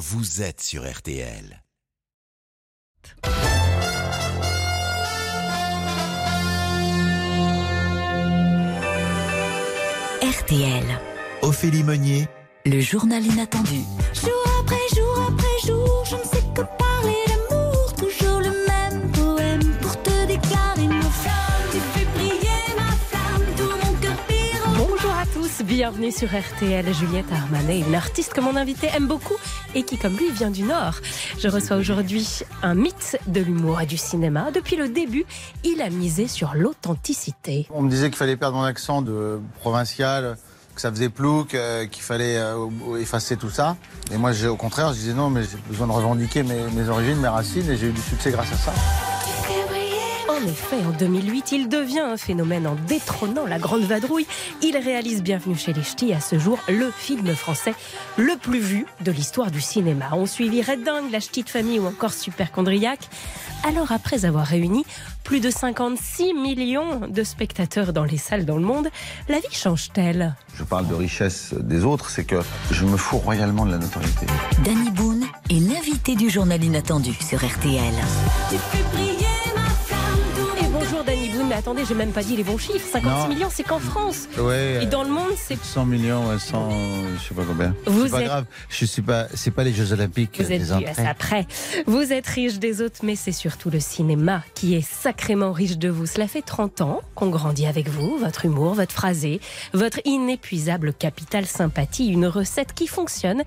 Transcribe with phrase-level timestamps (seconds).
[0.00, 1.62] vous êtes sur RTL.
[10.22, 10.84] RTL,
[11.42, 12.28] Ophélie Meunier,
[12.64, 13.82] le journal inattendu.
[25.80, 26.92] Bienvenue sur RTL.
[26.92, 29.36] Juliette Armanet, une artiste que mon invité aime beaucoup
[29.74, 30.96] et qui, comme lui, vient du Nord.
[31.38, 34.50] Je reçois aujourd'hui un mythe de l'humour et du cinéma.
[34.50, 35.24] Depuis le début,
[35.64, 37.66] il a misé sur l'authenticité.
[37.70, 40.36] On me disait qu'il fallait perdre mon accent de provincial,
[40.74, 42.66] que ça faisait plouc, euh, qu'il fallait euh,
[43.00, 43.78] effacer tout ça.
[44.12, 47.16] Et moi, au contraire, je disais non, mais j'ai besoin de revendiquer mes, mes origines,
[47.16, 48.72] mes racines, et j'ai eu du succès grâce à ça.
[50.40, 54.26] En effet, en 2008, il devient un phénomène en détrônant la Grande Vadrouille.
[54.62, 57.74] Il réalise Bienvenue chez les Ch'tis, à ce jour le film français
[58.16, 60.06] le plus vu de l'histoire du cinéma.
[60.12, 63.00] On suivi Red Dingue, La Ch'tite Famille ou encore Superchondriac.
[63.64, 64.86] Alors après avoir réuni
[65.24, 68.88] plus de 56 millions de spectateurs dans les salles dans le monde,
[69.28, 70.34] la vie change-t-elle?
[70.54, 74.26] Je parle de richesse des autres, c'est que je me fous royalement de la notoriété.
[74.64, 77.94] Danny Boone est l'invité du journal inattendu sur RTL.
[78.48, 79.19] Tu
[81.60, 82.86] attendez, j'ai même pas dit les bons chiffres.
[82.90, 83.28] 56 Non.
[83.28, 84.28] millions, c'est qu'en France.
[84.38, 84.80] Ouais.
[84.82, 86.68] Et dans le monde, c'est 100 millions, ouais, 100,
[87.22, 87.74] je sais pas combien.
[87.86, 90.40] Vous C'est pas êtes- grave, je suis pas, c'est pas les Jeux Olympiques.
[90.40, 91.46] Vous êtes après.
[91.86, 95.88] Vous êtes riche des autres, mais c'est surtout le cinéma qui est sacrément riche de
[95.88, 96.06] vous.
[96.06, 99.40] Cela fait 30 ans qu'on grandit avec vous, votre humour, votre phrasé,
[99.74, 103.42] votre inépuisable capital sympathie, une recette qui fonctionne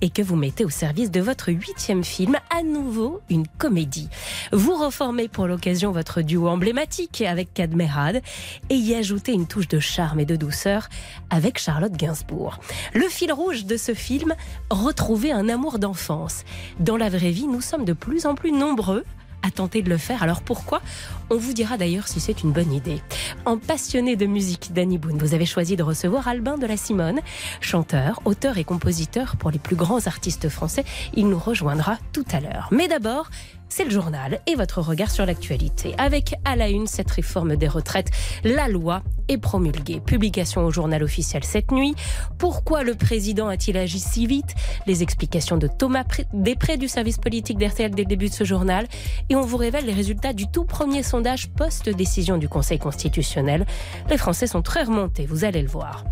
[0.00, 4.08] et que vous mettez au service de votre huitième film, à nouveau une comédie.
[4.52, 8.22] Vous reformez pour l'occasion votre duo emblématique avec Cadmerade
[8.70, 10.88] et y ajoutez une touche de charme et de douceur
[11.30, 12.58] avec Charlotte Gainsbourg.
[12.94, 14.34] Le fil rouge de ce film,
[14.70, 16.44] retrouver un amour d'enfance.
[16.80, 19.04] Dans la vraie vie, nous sommes de plus en plus nombreux
[19.42, 20.22] à tenter de le faire.
[20.22, 20.80] Alors pourquoi?
[21.30, 23.02] On vous dira d'ailleurs si c'est une bonne idée.
[23.44, 27.20] En passionné de musique, Danny Boone, vous avez choisi de recevoir Albin de la Simone,
[27.60, 30.84] chanteur, auteur et compositeur pour les plus grands artistes français.
[31.14, 32.68] Il nous rejoindra tout à l'heure.
[32.70, 33.30] Mais d'abord,
[33.68, 35.94] c'est le journal et votre regard sur l'actualité.
[35.98, 38.10] Avec à la une cette réforme des retraites,
[38.44, 40.00] la loi est promulguée.
[40.00, 41.94] Publication au journal officiel cette nuit.
[42.38, 44.54] Pourquoi le président a-t-il agi si vite?
[44.86, 48.44] Les explications de Thomas Pré- Després du service politique d'RTL dès le début de ce
[48.44, 48.86] journal.
[49.30, 53.66] Et on vous révèle les résultats du tout premier sondage post-décision du Conseil constitutionnel.
[54.10, 56.04] Les Français sont très remontés, vous allez le voir.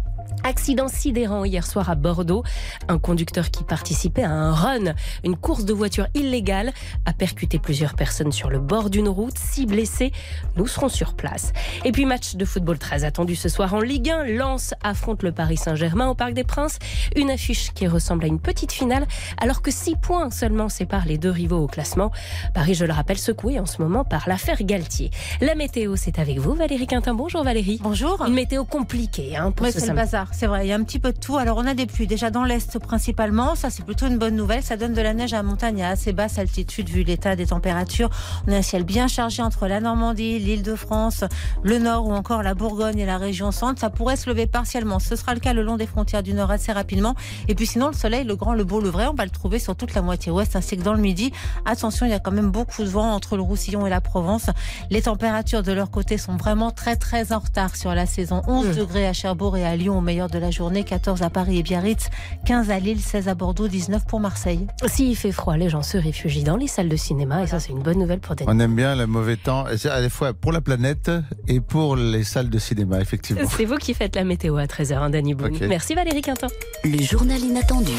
[0.45, 2.45] Accident sidérant hier soir à Bordeaux.
[2.89, 4.95] Un conducteur qui participait à un run,
[5.25, 6.73] une course de voiture illégale,
[7.07, 9.39] a percuté plusieurs personnes sur le bord d'une route.
[9.39, 10.13] Six blessés,
[10.57, 11.53] nous serons sur place.
[11.87, 14.25] Et puis match de football très attendu ce soir en Ligue 1.
[14.25, 16.79] Lens affronte le Paris Saint-Germain au Parc des Princes.
[17.17, 19.07] Une affiche qui ressemble à une petite finale,
[19.41, 22.11] alors que six points seulement séparent les deux rivaux au classement.
[22.53, 25.11] Paris, je le rappelle, secoué en ce moment par l'affaire Galtier.
[25.41, 27.15] La météo, c'est avec vous, Valérie Quintin.
[27.15, 27.81] Bonjour Valérie.
[27.83, 28.23] Bonjour.
[28.27, 30.67] Une météo compliquée hein, pour Oui, ce c'est le bazar, c'est vrai.
[30.67, 31.37] Il y a un petit peu de tout.
[31.37, 33.55] Alors, on a des pluies déjà dans l'est principalement.
[33.55, 34.63] Ça, c'est plutôt une bonne nouvelle.
[34.63, 37.47] Ça donne de la neige à la montagne à assez basse altitude vu l'état des
[37.47, 38.11] températures.
[38.47, 41.25] On a un ciel bien chargé entre la Normandie, l'île de France,
[41.63, 43.81] le nord ou encore la Bourgogne et la région centre.
[43.81, 44.99] Ça pourrait se lever partiellement.
[44.99, 47.15] Ce sera le cas le long des frontières du nord assez rapidement.
[47.49, 49.59] Et puis sinon, le soleil, le grand, le beau, le vrai, on va le trouver
[49.59, 51.33] sur toute la moitié ouest ainsi que dans le midi.
[51.65, 54.47] Attention, il y a quand même beaucoup de vent entre le Roussillon et la Provence.
[54.91, 58.43] Les températures de leur côté sont vraiment très très en retard sur la saison.
[58.47, 58.75] 11 Mmh.
[58.77, 61.63] degrés à Cherbourg et à Lyon au meilleur de la journée, 14 à Paris et
[61.63, 62.09] Biarritz,
[62.47, 64.67] 15 à Lille, 16 à Bordeaux, 19 pour Marseille.
[64.87, 67.73] S'il fait froid, les gens se réfugient dans les salles de cinéma et ça, c'est
[67.73, 68.49] une bonne nouvelle pour Denis.
[68.53, 71.11] On aime bien le mauvais temps, à la fois pour la planète
[71.49, 73.49] et pour les salles de cinéma, effectivement.
[73.49, 75.57] C'est vous qui faites la météo à 13h, hein, Danny Boone.
[75.69, 76.49] Merci Valérie Quintin.
[76.85, 77.93] Le journal inattendu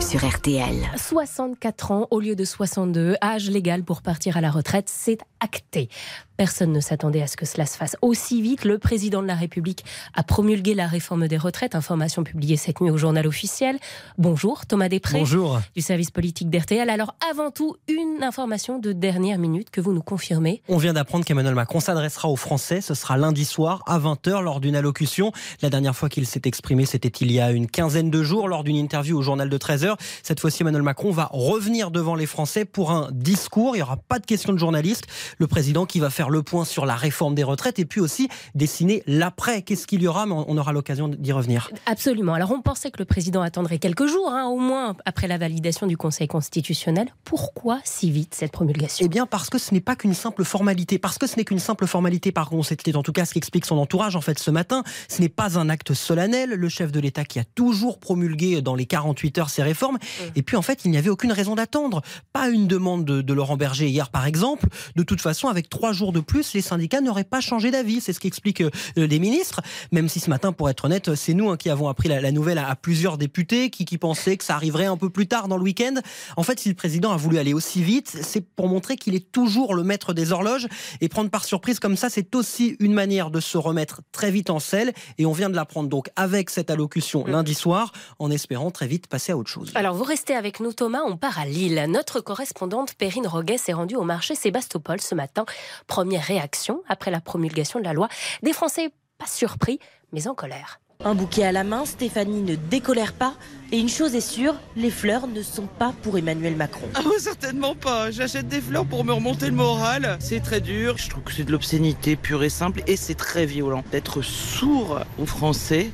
[0.00, 0.76] sur RTL.
[0.96, 5.88] 64 ans au lieu de 62, âge légal pour partir à la retraite, c'est acté.
[6.36, 8.64] Personne ne s'attendait à ce que cela se fasse aussi vite.
[8.64, 9.84] Le président de la République
[10.14, 13.78] a promulgué la réforme des retraites, information publiée cette nuit au journal officiel.
[14.16, 15.60] Bonjour Thomas Després Bonjour.
[15.74, 16.88] du service politique d'RTL.
[16.90, 20.62] Alors avant tout, une information de dernière minute que vous nous confirmez.
[20.68, 22.80] On vient d'apprendre qu'Emmanuel Macron s'adressera aux Français.
[22.80, 25.32] Ce sera lundi soir à 20h lors d'une allocution.
[25.62, 28.64] La dernière fois qu'il s'est exprimé, c'était il y a une quinzaine de jours lors
[28.64, 29.96] d'une interview au journal de 13h.
[30.22, 33.74] Cette fois-ci, Emmanuel Macron va revenir devant les Français pour un discours.
[33.74, 35.06] Il n'y aura pas de questions de journalistes.
[35.38, 38.28] Le président qui va faire le point sur la réforme des retraites et puis aussi
[38.54, 39.62] dessiner l'après.
[39.62, 40.26] Qu'est-ce qu'il y aura?
[40.26, 41.57] Mais on aura l'occasion d'y revenir.
[41.86, 42.34] Absolument.
[42.34, 45.86] Alors on pensait que le président attendrait quelques jours, hein, au moins après la validation
[45.86, 47.08] du Conseil constitutionnel.
[47.24, 49.06] Pourquoi si vite cette promulgation?
[49.06, 50.98] Eh bien, parce que ce n'est pas qu'une simple formalité.
[50.98, 53.64] Parce que ce n'est qu'une simple formalité, par contre, c'était en tout cas ce qu'explique
[53.64, 54.82] son entourage, en fait, ce matin.
[55.08, 56.50] Ce n'est pas un acte solennel.
[56.50, 59.98] Le chef de l'État qui a toujours promulgué dans les 48 heures ses réformes réforme.
[60.34, 62.02] Et puis en fait, il n'y avait aucune raison d'attendre.
[62.32, 64.66] Pas une demande de, de Laurent Berger hier, par exemple.
[64.96, 68.00] De toute façon, avec trois jours de plus, les syndicats n'auraient pas changé d'avis.
[68.00, 69.60] C'est ce qu'expliquent euh, les ministres.
[69.92, 72.32] Même si ce matin, pour être honnête, c'est nous hein, qui avons appris la, la
[72.32, 75.48] nouvelle à, à plusieurs députés qui, qui pensaient que ça arriverait un peu plus tard
[75.48, 75.94] dans le week-end.
[76.36, 79.32] En fait, si le président a voulu aller aussi vite, c'est pour montrer qu'il est
[79.32, 80.68] toujours le maître des horloges.
[81.00, 84.50] Et prendre par surprise comme ça, c'est aussi une manière de se remettre très vite
[84.50, 84.92] en selle.
[85.16, 89.06] Et on vient de l'apprendre donc avec cette allocution lundi soir, en espérant très vite
[89.06, 89.72] passer à autre chose.
[89.74, 91.86] Alors vous restez avec nous Thomas, on part à Lille.
[91.88, 95.46] Notre correspondante Perrine Roguet s'est rendue au marché Sébastopol ce matin.
[95.86, 98.08] Première réaction après la promulgation de la loi.
[98.42, 99.78] Des Français pas surpris,
[100.12, 100.80] mais en colère.
[101.04, 103.34] Un bouquet à la main, Stéphanie ne décolère pas.
[103.70, 106.88] Et une chose est sûre, les fleurs ne sont pas pour Emmanuel Macron.
[106.96, 108.10] Ah ouais, certainement pas.
[108.10, 110.16] J'achète des fleurs pour me remonter le moral.
[110.18, 110.98] C'est très dur.
[110.98, 113.84] Je trouve que c'est de l'obscénité pure et simple et c'est très violent.
[113.92, 115.92] D'être sourd aux Français,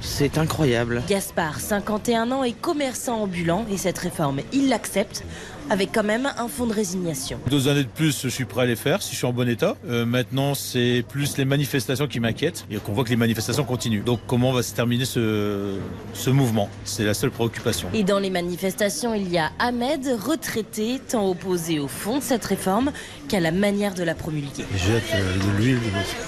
[0.00, 1.02] c'est incroyable.
[1.08, 5.24] Gaspard, 51 ans, est commerçant ambulant et cette réforme, il l'accepte
[5.70, 7.38] avec quand même un fond de résignation.
[7.50, 9.48] Deux années de plus, je suis prêt à les faire si je suis en bon
[9.48, 9.76] état.
[9.88, 14.04] Euh, maintenant, c'est plus les manifestations qui m'inquiètent et qu'on voit que les manifestations continuent.
[14.04, 15.74] Donc, comment va se terminer ce,
[16.12, 16.68] ce mouvement?
[16.84, 17.88] C'est la seule préoccupation.
[17.94, 22.44] Et dans les manifestations, il y a Ahmed, retraité, tant opposé au fond de cette
[22.44, 22.92] réforme
[23.28, 24.64] qu'à la manière de la promulguer.
[24.72, 25.78] Ils jettent euh, de l'huile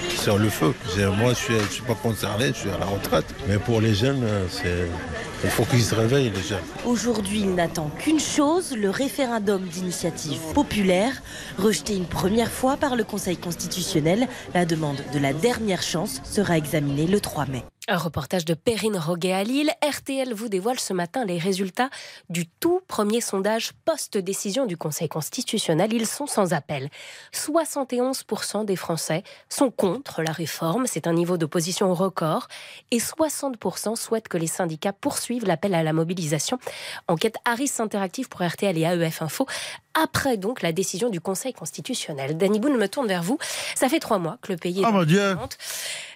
[0.09, 0.73] sur le feu.
[1.19, 3.27] Moi, je suis, je suis pas concerné, je suis à la retraite.
[3.49, 4.89] Mais pour les jeunes, euh, c'est,
[5.45, 6.59] il faut qu'ils se réveillent, les jeunes.
[6.85, 11.23] Aujourd'hui, il n'attend qu'une chose, le référendum d'initiative populaire,
[11.59, 14.29] rejeté une première fois par le Conseil constitutionnel.
[14.55, 17.65] La demande de la dernière chance sera examinée le 3 mai.
[17.89, 19.71] Un reportage de Perrine Roguet à Lille.
[19.81, 21.89] RTL vous dévoile ce matin les résultats
[22.29, 25.93] du tout premier sondage post-décision du Conseil constitutionnel.
[25.93, 26.91] Ils sont sans appel.
[27.33, 30.89] 71% des Français sont contre la réforme.
[30.89, 32.49] C'est un niveau d'opposition record.
[32.91, 36.59] Et 60% souhaitent que les syndicats poursuivent l'appel à la mobilisation.
[37.07, 39.47] Enquête Harris Interactive pour RTL et AEF Info.
[39.95, 42.37] Après donc la décision du Conseil constitutionnel.
[42.37, 43.39] Danny Boone me tourne vers vous.
[43.77, 45.37] Ça fait trois mois que le pays est Oh dans mon Dieu.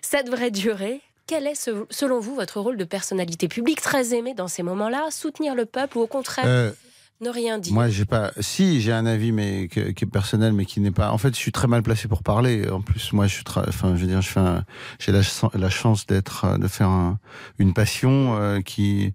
[0.02, 1.00] Ça devrait durer.
[1.30, 5.12] Quel est, ce- selon vous, votre rôle de personnalité publique très aimé dans ces moments-là
[5.12, 6.72] Soutenir le peuple ou au contraire Euh,
[7.20, 7.72] ne rien dire?
[7.72, 8.32] Moi, j'ai pas.
[8.40, 11.12] Si, j'ai un avis, mais que- qui est personnel, mais qui n'est pas.
[11.12, 12.68] En fait, je suis très mal placé pour parler.
[12.68, 13.44] En plus, moi, je suis.
[13.44, 14.40] tra- Enfin, je veux dire, je fais.
[14.40, 14.64] un-
[14.98, 17.20] J'ai la, ch- la chance d'être, euh, de faire un-
[17.60, 19.14] une passion euh, qui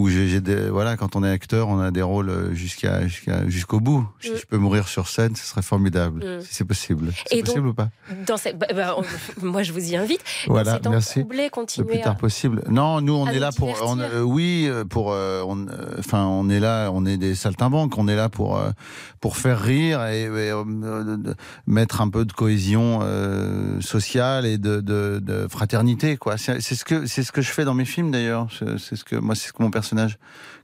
[0.00, 0.40] où j'ai.
[0.70, 4.06] Voilà, quand on est acteur, on a des rôles euh, jusqu'à jusqu'à jusqu'au bout.
[4.20, 4.36] Si Mm.
[4.40, 6.38] je peux mourir sur scène, ce serait formidable.
[6.38, 6.40] Mm.
[6.42, 7.12] Si c'est possible.
[7.26, 7.88] C'est possible ou pas
[8.26, 8.58] dans cette...
[8.58, 9.04] bah, bah, on-
[9.46, 10.20] Moi, je vous y invite.
[10.46, 11.20] Voilà, Dans merci.
[11.20, 12.14] troublés, Le plus tard à...
[12.16, 12.62] possible.
[12.68, 16.24] Non, nous on est là pour, on, euh, oui, euh, pour, euh, on, euh, enfin,
[16.24, 18.70] on est là, on est des saltimbanques, on est là pour euh,
[19.20, 20.64] pour faire rire et, euh,
[21.66, 26.36] mettre un peu de cohésion euh, sociale et de, de, de fraternité, quoi.
[26.38, 28.46] C'est c'est ce que c'est ce que je fais dans mes films d'ailleurs.
[28.56, 30.18] C'est c'est ce que moi, c'est ce que mon personnage personnage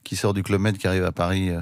[0.06, 1.60] qui sort du Med, qui arrive à Paris, euh,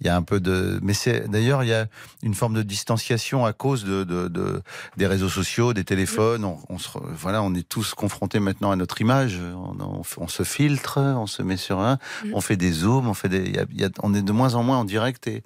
[0.00, 1.86] il y a un peu de, mais c'est d'ailleurs il y a
[2.22, 4.62] une forme de distanciation à cause de, de, de-
[4.98, 6.44] des réseaux sociaux, des téléphones.
[6.44, 9.40] On, on se, voilà, on est tous confrontés maintenant à notre image.
[9.40, 12.30] On, on, fait- on se filtre, on se met sur un, Mm.
[12.34, 14.32] on fait des zooms, on fait des, il y a- y a- on est de
[14.32, 15.42] moins en moins en direct et,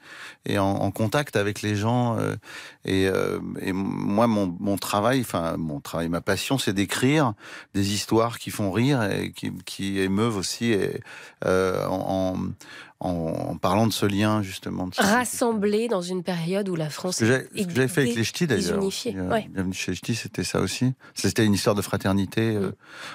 [0.46, 2.18] et en, en contact avec les gens.
[2.18, 2.34] euh,
[2.84, 7.34] et, euh, et moi, mon, mon travail, enfin mon travail, ma passion, c'est d'écrire
[7.74, 11.00] des histoires qui font rire et qui, qui émeuvent aussi, et,
[11.44, 12.56] euh, en, Um.
[13.00, 13.10] En,
[13.50, 14.86] en parlant de ce lien justement.
[14.88, 18.46] De Rassemblés dans une période où la France ce que j'avais fait avec les ch'tis
[18.46, 18.78] d'ailleurs.
[18.82, 19.48] Euh, Ouais.
[19.50, 20.92] Bienvenue chez les ch'tis, c'était ça aussi.
[21.14, 22.72] C'était une histoire de fraternité euh,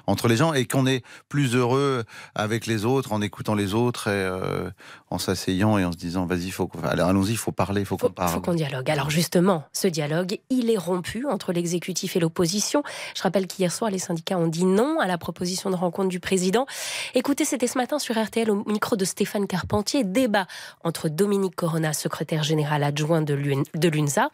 [0.07, 4.07] entre les gens et qu'on est plus heureux avec les autres en écoutant les autres
[4.07, 4.69] et euh,
[5.11, 7.97] en s'asseyant et en se disant vas-y, faut, qu'on- allons-y, il faut parler, il faut
[7.97, 8.31] qu'on faut, parle.
[8.33, 8.89] faut qu'on dialogue.
[8.89, 12.81] Alors justement, ce dialogue, il est rompu entre l'exécutif et l'opposition.
[13.15, 16.19] Je rappelle qu'hier soir, les syndicats ont dit non à la proposition de rencontre du
[16.19, 16.65] président.
[17.13, 20.47] Écoutez, c'était ce matin sur RTL au micro de Stéphane Carpentier, débat
[20.83, 24.29] entre Dominique Corona, secrétaire général adjoint de l'UNSA,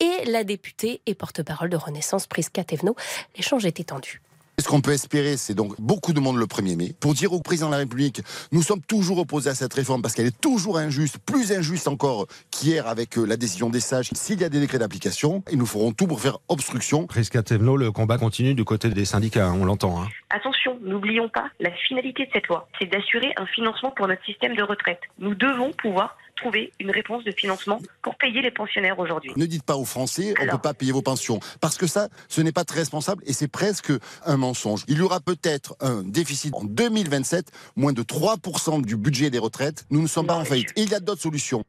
[0.00, 2.96] et la députée et porte-parole de Renaissance, Prisca Thévenot.
[3.36, 4.20] L'échange était tendu.
[4.66, 6.92] Ce qu'on peut espérer, c'est donc beaucoup de monde le 1er mai.
[6.98, 10.12] Pour dire au président de la République, nous sommes toujours opposés à cette réforme parce
[10.12, 14.10] qu'elle est toujours injuste, plus injuste encore qu'hier avec euh, la décision des sages.
[14.14, 17.06] S'il y a des décrets d'application, et nous ferons tout pour faire obstruction.
[17.06, 20.02] Prisca Thévenot, le combat continue du côté des syndicats, on l'entend.
[20.02, 20.08] hein.
[20.30, 24.56] Attention, n'oublions pas, la finalité de cette loi, c'est d'assurer un financement pour notre système
[24.56, 24.98] de retraite.
[25.20, 29.32] Nous devons pouvoir trouver une réponse de financement pour payer les pensionnaires aujourd'hui.
[29.36, 31.40] Ne dites pas aux Français, on ne peut pas payer vos pensions.
[31.60, 33.92] Parce que ça, ce n'est pas très responsable et c'est presque
[34.24, 34.84] un mensonge.
[34.88, 39.86] Il y aura peut-être un déficit en 2027, moins de 3% du budget des retraites.
[39.90, 40.72] Nous ne sommes pas en faillite.
[40.76, 41.64] Et il y a d'autres solutions.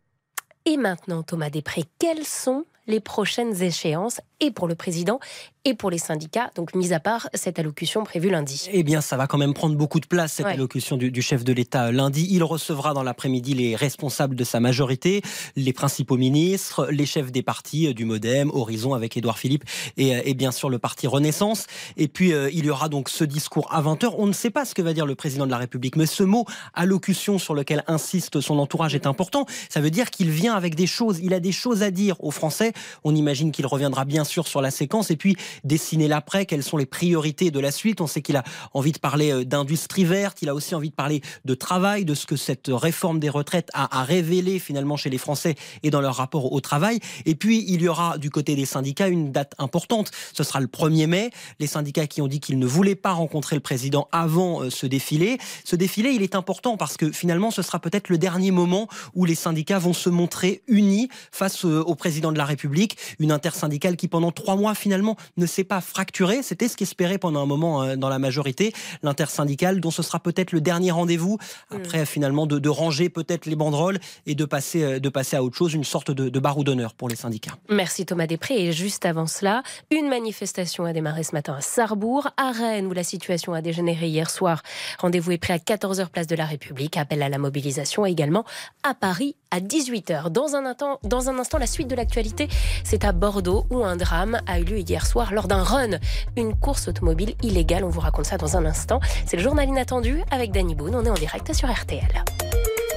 [0.66, 5.20] Et maintenant, Thomas Després, quelles sont les prochaines échéances et pour le président
[5.65, 8.70] et pour les syndicats, donc mis à part cette allocution prévue lundi.
[8.72, 10.53] Eh bien, ça va quand même prendre beaucoup de place, cette Ouais.
[10.53, 12.25] allocution du, du chef de l'État lundi.
[12.32, 15.22] Il recevra dans l'après-midi les responsables de sa majorité,
[15.58, 19.65] les principaux ministres, les chefs des partis euh, du Modem, Horizon avec Édouard Philippe
[19.98, 21.65] et, euh, et bien sûr le parti Renaissance.
[21.98, 24.13] Et puis, euh, il y aura donc ce discours à 20h.
[24.17, 26.24] On ne sait pas ce que va dire le président de la République, mais ce
[26.24, 29.46] mot allocution sur lequel insiste son entourage est important.
[29.70, 32.32] Ça veut dire qu'il vient avec des choses, il a des choses à dire aux
[32.32, 32.72] Français.
[33.03, 36.78] On imagine qu'il reviendra bien sûr sur la séquence et puis dessiner l'après, quelles sont
[36.78, 38.02] les priorités de la suite?
[38.02, 38.44] On sait qu'il a
[38.76, 42.14] envie de parler euh, d'industrie verte, il a aussi envie de parler de travail, de
[42.14, 46.02] ce que cette réforme des retraites a, a révélé finalement chez les Français et dans
[46.02, 47.00] leur rapport au travail.
[47.26, 50.12] Et puis, il y aura du côté des syndicats une date importante.
[50.34, 51.32] Ce sera le 1er mai.
[51.60, 54.86] Les syndicats qui ont dit qu'ils ne voulaient pas rencontrer le président avant euh, ce
[54.86, 55.38] défilé.
[55.64, 59.26] Ce défilé, il est important parce que finalement, ce sera peut-être le dernier moment où
[59.26, 62.98] les syndicats vont se montrer unis face euh, au président de la République.
[63.20, 66.42] Une intersyndicale qui, pendant trois mois, finalement, ne s'est pas fracturée.
[66.42, 70.54] C'était ce qu'espérait pendant un moment euh, dans la majorité l'intersyndicale, dont ce sera peut-être
[70.54, 71.38] le dernier rendez-vous
[71.70, 75.44] après finalement de, de ranger peut-être les banderoles et de passer, euh, de passer à
[75.44, 77.58] autre chose, une sorte de, de barreau d'honneur pour les syndicats.
[77.70, 78.60] Merci Thomas Després.
[78.60, 82.94] Et juste avant cela, une manifestation a démarré ce matin à Sarrebourg, à Rennes, où
[82.94, 84.64] la situation a dégénéré hier soir.
[84.98, 86.98] Rendez-vous est pris à 14h place de la République.
[86.98, 88.46] Appel à la mobilisation également
[88.82, 90.30] à Paris à 18h.
[90.30, 92.48] Dans un instant, dans un instant la suite de l'actualité,
[92.84, 96.00] c'est à Bordeaux où un drame a eu lieu hier soir lors d'un run,
[96.36, 97.84] une course automobile illégale.
[97.84, 99.00] On vous raconte ça dans un instant.
[99.25, 100.96] C'est le journal inattendu avec Danny Boone.
[100.96, 102.24] On est en direct sur RTL.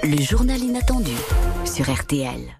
[0.02, 1.16] Le journal inattendu
[1.64, 2.59] sur RTL.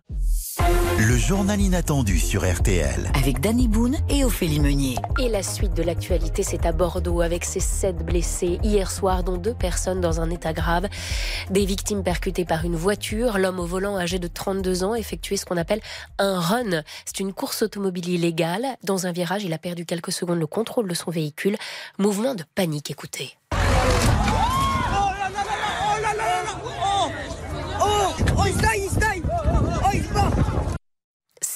[1.02, 3.10] Le journal inattendu sur RTL.
[3.14, 4.96] Avec Danny Boone et Ophélie Meunier.
[5.18, 9.38] Et la suite de l'actualité, c'est à Bordeaux avec ces sept blessés hier soir, dont
[9.38, 10.88] deux personnes dans un état grave.
[11.48, 13.38] Des victimes percutées par une voiture.
[13.38, 15.80] L'homme au volant, âgé de 32 ans, effectuait ce qu'on appelle
[16.18, 16.82] un run.
[17.06, 18.66] C'est une course automobile illégale.
[18.84, 21.56] Dans un virage, il a perdu quelques secondes le contrôle de son véhicule.
[21.96, 23.38] Mouvement de panique, écoutez.
[28.36, 29.22] Oh, il se taille, il se taille
[29.82, 30.30] Oh, il se bat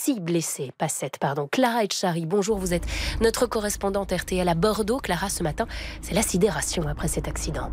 [0.05, 1.49] Six blessés, pas sept, pardon.
[1.51, 2.85] Clara Etchari, bonjour, vous êtes
[3.23, 4.99] notre correspondante RTL à Bordeaux.
[4.99, 5.67] Clara, ce matin,
[6.03, 7.71] c'est la sidération après cet accident.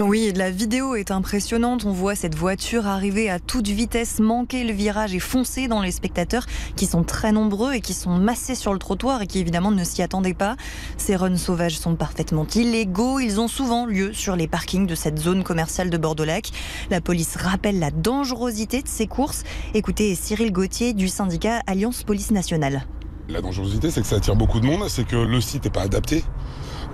[0.00, 1.84] Oui, la vidéo est impressionnante.
[1.84, 5.90] On voit cette voiture arriver à toute vitesse, manquer le virage et foncer dans les
[5.90, 9.72] spectateurs qui sont très nombreux et qui sont massés sur le trottoir et qui évidemment
[9.72, 10.54] ne s'y attendaient pas.
[10.98, 13.18] Ces runs sauvages sont parfaitement illégaux.
[13.18, 16.50] Ils ont souvent lieu sur les parkings de cette zone commerciale de Bordeaux-Lac.
[16.90, 19.42] La police rappelle la dangerosité de ces courses.
[19.74, 22.84] Écoutez Cyril Gauthier du syndicat Alliance Police Nationale.
[23.28, 25.82] La dangerosité, c'est que ça attire beaucoup de monde, c'est que le site n'est pas
[25.82, 26.24] adapté.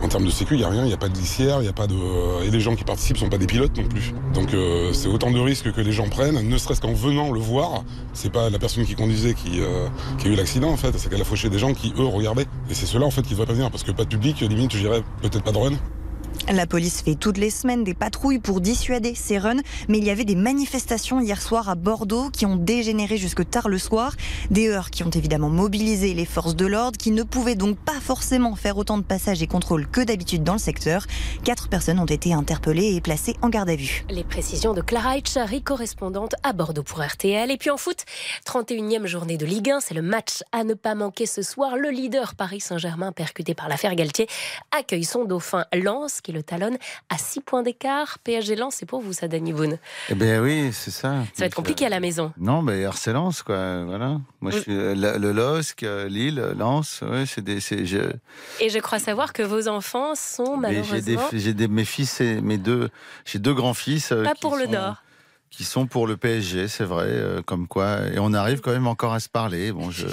[0.02, 1.62] En termes de sécu, il n'y a rien, il n'y a pas de glissière, il
[1.62, 1.94] n'y a pas de.
[2.44, 4.12] Et les gens qui participent ne sont pas des pilotes non plus.
[4.34, 7.38] Donc euh, c'est autant de risques que les gens prennent, ne serait-ce qu'en venant le
[7.38, 7.84] voir.
[8.12, 11.08] C'est pas la personne qui conduisait qui, euh, qui a eu l'accident en fait, c'est
[11.08, 12.46] qu'elle a fauché des gens qui eux regardaient.
[12.68, 14.40] Et c'est ceux-là en fait qui ne devraient pas venir parce que pas de public,
[14.40, 15.72] limite, je dirais peut-être pas de run.
[16.52, 20.10] La police fait toutes les semaines des patrouilles pour dissuader ces runs, mais il y
[20.10, 24.12] avait des manifestations hier soir à Bordeaux qui ont dégénéré jusque tard le soir.
[24.50, 27.98] Des heures qui ont évidemment mobilisé les forces de l'ordre, qui ne pouvaient donc pas
[27.98, 31.06] forcément faire autant de passages et contrôles que d'habitude dans le secteur.
[31.44, 34.04] Quatre personnes ont été interpellées et placées en garde à vue.
[34.10, 37.50] Les précisions de Clara Etchari, correspondante à Bordeaux pour RTL.
[37.50, 38.04] Et puis en foot,
[38.46, 41.78] 31e journée de Ligue 1, c'est le match à ne pas manquer ce soir.
[41.78, 44.28] Le leader Paris Saint-Germain, percuté par l'affaire Galtier,
[44.78, 46.76] accueille son dauphin Lens, qui le talonne
[47.08, 48.18] à 6 points d'écart.
[48.18, 49.78] PSG Lens, c'est pour vous ça, Danny Boone.
[50.10, 51.22] Eh bien oui, c'est ça.
[51.32, 52.32] Ça va être compliqué à la maison.
[52.36, 53.84] Non, mais RC Lens, quoi.
[53.84, 54.18] Voilà.
[54.42, 57.00] Moi, je suis euh, le, le LOSC, euh, Lille, Lens.
[57.02, 57.60] Ouais, c'est des.
[57.60, 58.12] c'est- je-
[58.60, 61.84] Et je crois savoir que vos enfants sont mais j'ai des, malheureusement j'ai des, mes
[61.86, 62.90] fils et mes deux,
[63.24, 64.12] j'ai deux grands-fils.
[64.12, 64.96] euh, pas pour le Nord.
[65.50, 68.00] Qui sont pour le PSG, c'est vrai, euh, comme quoi.
[68.12, 69.70] Et on arrive quand même encore à se parler.
[69.70, 70.06] Bon, je.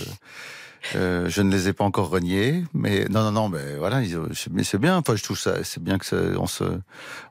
[0.95, 4.17] Euh, je ne les ai pas encore reniés, mais non, non, non, mais voilà, ils-
[4.51, 4.97] mais c'est bien.
[4.97, 6.63] Enfin, je trouve ça, c'est bien que ça- on se,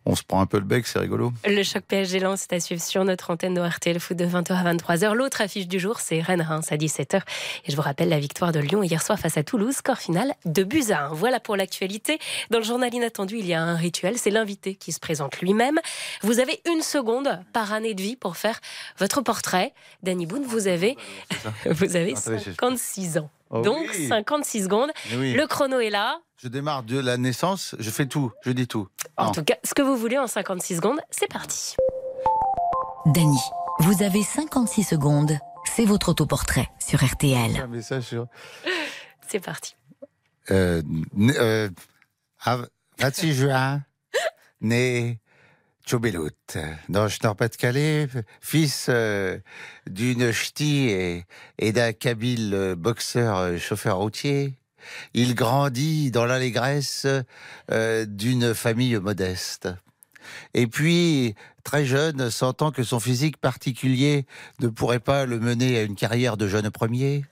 [0.06, 1.32] on se prend un peu le bec, c'est rigolo.
[1.46, 4.52] Le choc PSG Lens est à suivre sur notre antenne de RTL Foot de 20h
[4.56, 5.14] à 23h.
[5.14, 7.22] L'autre affiche du jour, c'est Rennes-Reims à 17h.
[7.66, 10.32] Et je vous rappelle la victoire de Lyon hier soir face à Toulouse, score final
[10.44, 11.14] de buts à 1.
[11.14, 12.18] Voilà pour l'actualité.
[12.50, 15.78] Dans le journal inattendu, il y a un rituel, c'est l'invité qui se présente lui-même.
[16.22, 18.60] Vous avez une seconde par année de vie pour faire
[18.98, 19.72] votre portrait.
[20.02, 20.96] Danny Boone, vous avez,
[21.66, 23.30] vous avez Attendez, je- 56 ans.
[23.50, 24.06] Oh Donc oui.
[24.08, 24.90] 56 secondes.
[25.14, 25.32] Oui.
[25.34, 26.20] Le chrono est là.
[26.36, 28.88] Je démarre de la naissance, je fais tout, je dis tout.
[29.16, 29.32] En Non.
[29.32, 31.76] tout cas, ce que vous voulez en 56 secondes, c'est parti.
[33.06, 33.38] Dany,
[33.80, 35.36] vous avez 56 secondes.
[35.66, 37.56] C'est votre autoportrait sur RTL.
[37.60, 38.26] Un message sur.
[39.28, 39.76] C'est parti.
[40.50, 40.82] Euh,
[41.14, 41.68] né- euh,
[42.44, 43.82] av- 26 juin,
[44.60, 45.20] né
[45.86, 46.30] Tchobelout,
[46.88, 48.08] dans le Nord-Pas-de-Calais,
[48.40, 49.38] fils euh,
[49.88, 50.90] d'une ch'ti
[51.58, 54.54] et, d'un kabyle boxeur euh, chauffeur routier.
[55.14, 57.06] Il grandit dans l'allégresse
[57.70, 59.68] euh, d'une famille modeste.
[60.54, 61.34] Et puis,
[61.64, 64.26] très jeune, sentant que son physique particulier
[64.60, 67.24] ne pourrait pas le mener à une carrière de jeune premier,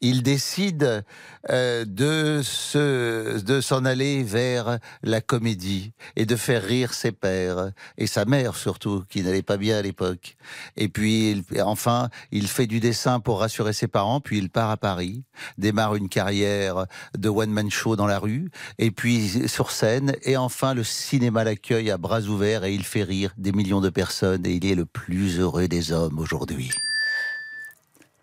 [0.00, 1.04] il décide
[1.50, 7.70] euh, de se, de s'en aller vers la comédie et de faire rire ses pères
[7.96, 10.36] et sa mère surtout qui n'allait pas bien à l'époque.
[10.76, 14.76] Et puis enfin, il fait du dessin pour rassurer ses parents, puis il part à
[14.76, 15.24] Paris,
[15.56, 20.36] démarre une carrière de one man show dans la rue et puis sur scène et
[20.36, 24.46] enfin le cinéma l'accueille à bras ouverts et il fait rire des millions de personnes
[24.46, 26.70] et il est le plus heureux des hommes aujourd'hui.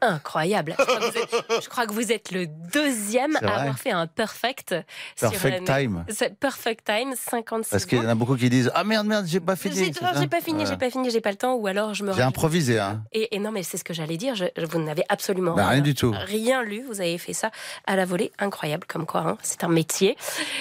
[0.02, 0.75] Incroyable.
[0.78, 3.92] Je crois, que vous êtes, je crois que vous êtes le deuxième à avoir fait
[3.92, 4.75] un perfect.
[5.20, 6.06] Perfect sur, time.
[6.40, 9.40] Perfect time, 56 Parce qu'il y en a beaucoup qui disent Ah merde, merde, j'ai
[9.40, 9.75] pas fini.
[10.20, 12.14] J'ai pas fini, j'ai pas fini, j'ai pas le temps, ou alors je me.
[12.14, 13.02] J'ai improvisé, hein.
[13.14, 14.36] Et, et non, mais c'est ce que j'allais dire.
[14.36, 16.14] je- vous n'avez absolument Bah, rien du tout.
[16.25, 16.84] rien lu.
[16.88, 17.52] Vous avez fait ça
[17.88, 19.22] à la volée, incroyable comme quoi.
[19.22, 20.18] hein, c'est un métier.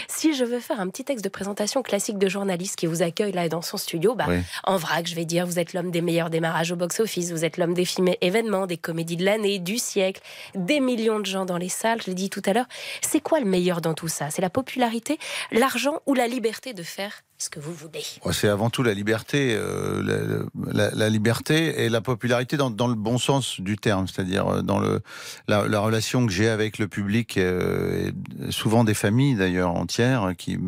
[0.09, 3.33] Si je veux faire un petit texte de présentation classique de journaliste qui vous accueille
[3.33, 4.41] là dans son studio, bah, Oui.
[4.65, 7.57] en vrac, je vais dire vous êtes l'homme des meilleurs démarrages au box-office, vous êtes
[7.57, 10.21] l'homme des films événements, des comédies de l'année, du siècle,
[10.55, 12.03] des millions de gens dans les salles.
[12.03, 12.69] Je l'ai dit tout à l'heure.
[13.01, 14.31] C'est quoi le meilleur dans tout ça?
[14.31, 15.19] C'est la popularité,
[15.51, 20.47] l'argent ou la liberté de faire que vous voulez C'est avant tout la liberté, euh,
[20.73, 25.69] la, liberté et la popularité dans, le bon sens du terme, c'est-à-dire euh, dans la,
[25.69, 28.11] la relation que j'ai avec le public, euh,
[28.51, 30.59] souvent des familles d'ailleurs entières qui,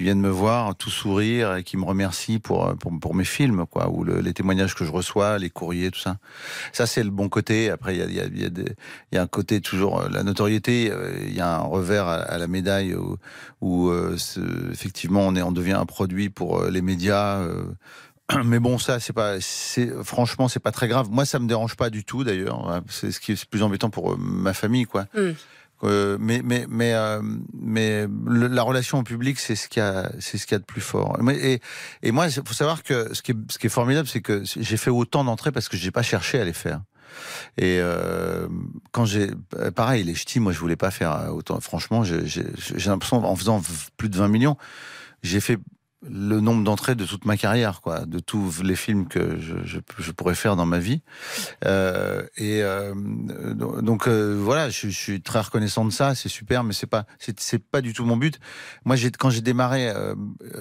[0.00, 2.74] viennent me voir tout sourire et qui me remercient pour,
[3.14, 6.16] mes films, ou le- les témoignages que je reçois, les courriers, tout ça.
[6.72, 7.70] Ça c'est le bon côté.
[7.70, 10.92] Après il y a, un côté toujours la notoriété.
[11.22, 12.96] Il y a un revers à, la médaille
[13.60, 13.92] où,
[14.72, 17.38] effectivement on devient un produit pour euh, les médias.
[17.40, 17.64] euh,
[18.44, 21.08] mais bon, ça, c'est pas, c'est franchement, c'est pas très grave.
[21.10, 22.66] Moi, ça me dérange pas du tout, d'ailleurs.
[22.68, 25.06] Ouais, C'est ce qui est plus embêtant pour euh, ma famille, quoi.
[25.14, 25.32] Hmm.
[25.84, 27.20] Euh, mais mais mais euh,
[27.52, 30.56] mais le- la relation au public, c'est ce qu'il y a, c'est ce qu'il y
[30.56, 31.18] a de plus fort.
[31.32, 31.60] Et,
[32.04, 34.44] et moi, il faut savoir que ce qui est, ce qui est formidable, c'est que
[34.44, 36.82] j'ai fait autant d'entrées parce que j'ai pas cherché à les faire.
[37.58, 38.46] Et euh,
[38.92, 39.32] quand j'ai,
[39.74, 41.58] pareil, les ch'tis, moi, je voulais pas faire autant.
[41.60, 42.22] Franchement, j'ai
[42.86, 43.60] l'impression, en faisant
[43.96, 44.56] plus de 20 millions,
[45.24, 45.58] j'ai fait
[46.08, 49.78] le nombre d'entrées de toute ma carrière, quoi, de tous les films que je, je,
[49.98, 51.02] je pourrais faire dans ma vie.
[51.64, 56.64] Euh, et euh, donc euh, voilà, je, je suis très reconnaissant de ça, c'est super,
[56.64, 58.40] mais c'est pas, c'est pas du tout mon but.
[58.84, 60.14] Moi, j'ai quand j'ai démarré euh,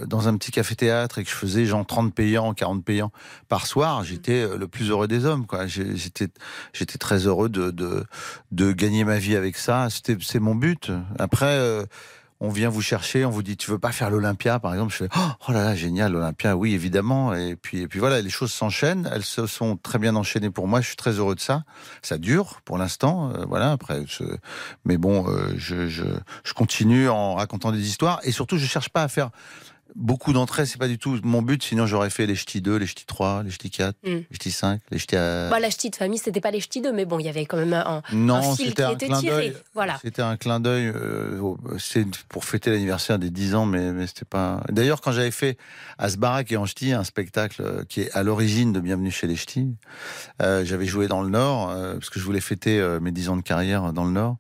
[0.06, 3.12] dans un petit café-théâtre et que je faisais genre 30 payants, 40 payants
[3.48, 5.66] par soir, j'étais euh, le plus heureux des hommes, quoi.
[5.66, 6.28] J'étais,
[6.74, 8.06] j'étais très heureux de, de
[8.52, 9.90] de gagner ma vie avec ça.
[9.90, 10.92] C'était, c'est mon but.
[11.18, 11.58] Après.
[12.42, 14.98] On vient vous chercher, on vous dit tu veux pas faire l'Olympia par exemple, je
[14.98, 17.34] fais oh, oh là là génial l'Olympia, oui évidemment.
[17.34, 20.68] Et puis et puis voilà les choses s'enchaînent, elles se sont très bien enchaînées pour
[20.68, 21.64] moi, je suis très heureux de ça.
[22.02, 24.04] Ça dure pour l'instant, euh, voilà après
[24.86, 26.04] mais bon euh, je, je
[26.44, 28.20] je continue en racontant des histoires.
[28.24, 29.30] Et surtout je cherche pas à faire
[29.96, 32.86] beaucoup d'entrées, c'est pas du tout mon but, sinon j'aurais fait les ch'tis 2, les
[32.88, 34.10] ch'tis 3, les ch'tis 4, Mm.
[34.10, 35.50] les ch'tis 5, les ch'tis à...
[35.50, 37.46] Bah, la ch'ti de famille, c'était pas les ch'tis d'eux, mais bon, il y avait
[37.46, 39.36] quand même un, un Non, fil qui c'était un était clin tiré.
[39.36, 39.58] d'œil.
[39.74, 40.00] Voilà.
[40.02, 40.88] C'était un clin d'œil.
[40.88, 41.40] euh,
[41.80, 44.64] c'est pour fêter l'anniversaire des 10 ans, mais, mais c'était pas.
[44.70, 45.58] D'ailleurs, quand j'avais fait
[45.98, 49.36] Asbarak et en ch'ti, un spectacle euh, qui est à l'origine de Bienvenue chez les
[49.36, 49.68] ch'tis,
[50.42, 53.30] euh, j'avais joué dans le Nord euh, parce que je voulais fêter euh, mes 10
[53.30, 54.38] ans de carrière dans le Nord.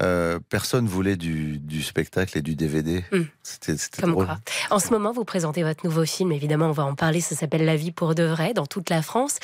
[0.00, 3.04] Euh, personne voulait du, du spectacle et du DVD.
[3.12, 3.22] Mm.
[3.42, 4.26] C'était drôle.
[4.26, 4.38] quoi.
[4.70, 7.64] En ce moment, vous présentez votre nouveau film, évidemment, on va en parler, ça s'appelle
[7.64, 9.38] La vie pour de vrai, dans toute la France.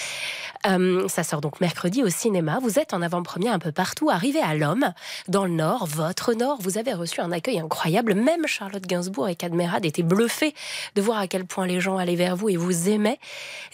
[0.67, 2.59] Euh, ça sort donc mercredi au cinéma.
[2.61, 4.93] Vous êtes en avant-première un peu partout, arrivé à l'Homme,
[5.29, 6.59] dans le Nord, votre Nord.
[6.61, 8.15] Vous avez reçu un accueil incroyable.
[8.15, 10.55] Même Charlotte Gainsbourg et Cadmerade étaient bluffés
[10.97, 13.19] de voir à quel point les gens allaient vers vous et vous aimaient.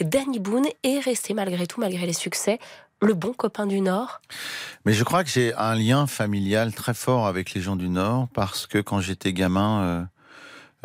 [0.01, 2.59] Danny Boone est resté, malgré tout, malgré les succès,
[3.03, 4.21] le bon copain du Nord?
[4.85, 8.29] Mais je crois que j'ai un lien familial très fort avec les gens du Nord
[8.35, 10.05] parce que quand j'étais gamin, euh,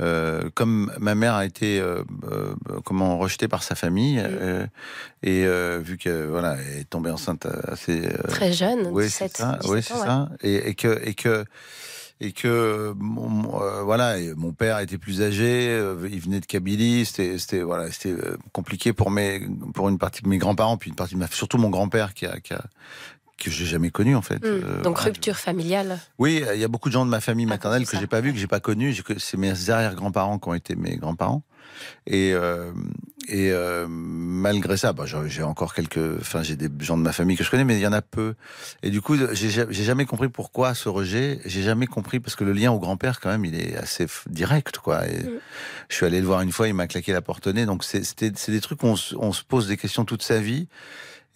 [0.02, 2.04] euh, comme ma mère a été euh,
[2.86, 4.22] comment rejetée par sa famille
[5.22, 5.46] et
[5.80, 9.72] vu que voilà elle est tombée enceinte assez Très jeune, oui 17, c'est ça, 17
[9.72, 10.06] oui c'est ans, ouais.
[10.06, 11.46] ça et, et que et que
[12.22, 16.46] et que mon, euh, voilà et mon père était plus âgé euh, il venait de
[16.46, 19.42] Kabylie c'était c'était voilà c'était euh, compliqué pour mes
[19.74, 22.28] pour une partie de mes grands-parents puis une partie de ma surtout mon grand-père qui
[22.28, 22.64] a, qui a
[23.42, 24.38] que j'ai jamais connu en fait.
[24.38, 24.46] Hmm.
[24.46, 25.06] Euh, Donc voilà.
[25.06, 26.00] rupture familiale.
[26.20, 28.34] Oui, il y a beaucoup de gens de ma famille maternelle que j'ai pas vu,
[28.34, 28.96] que j'ai pas connu.
[29.18, 31.42] C'est mes arrière-grands-parents qui ont été mes grands-parents.
[32.08, 32.72] Et, euh,
[33.28, 37.38] et euh, malgré ça, bah, j'ai encore quelques, enfin, j'ai des gens de ma famille
[37.38, 38.34] que je connais, mais il y en a peu.
[38.84, 41.40] Et du coup, j'ai ja- j'ai jamais compris pourquoi ce rejet.
[41.46, 44.80] J'ai jamais compris parce que le lien au grand-père, quand même, il est assez direct,
[44.80, 45.08] quoi.
[45.08, 45.20] Et
[45.90, 47.66] Je suis allé le voir une fois, il m'a claqué la porte au nez.
[47.66, 50.68] Donc c'est des trucs où on, se- on se pose des questions toute sa vie.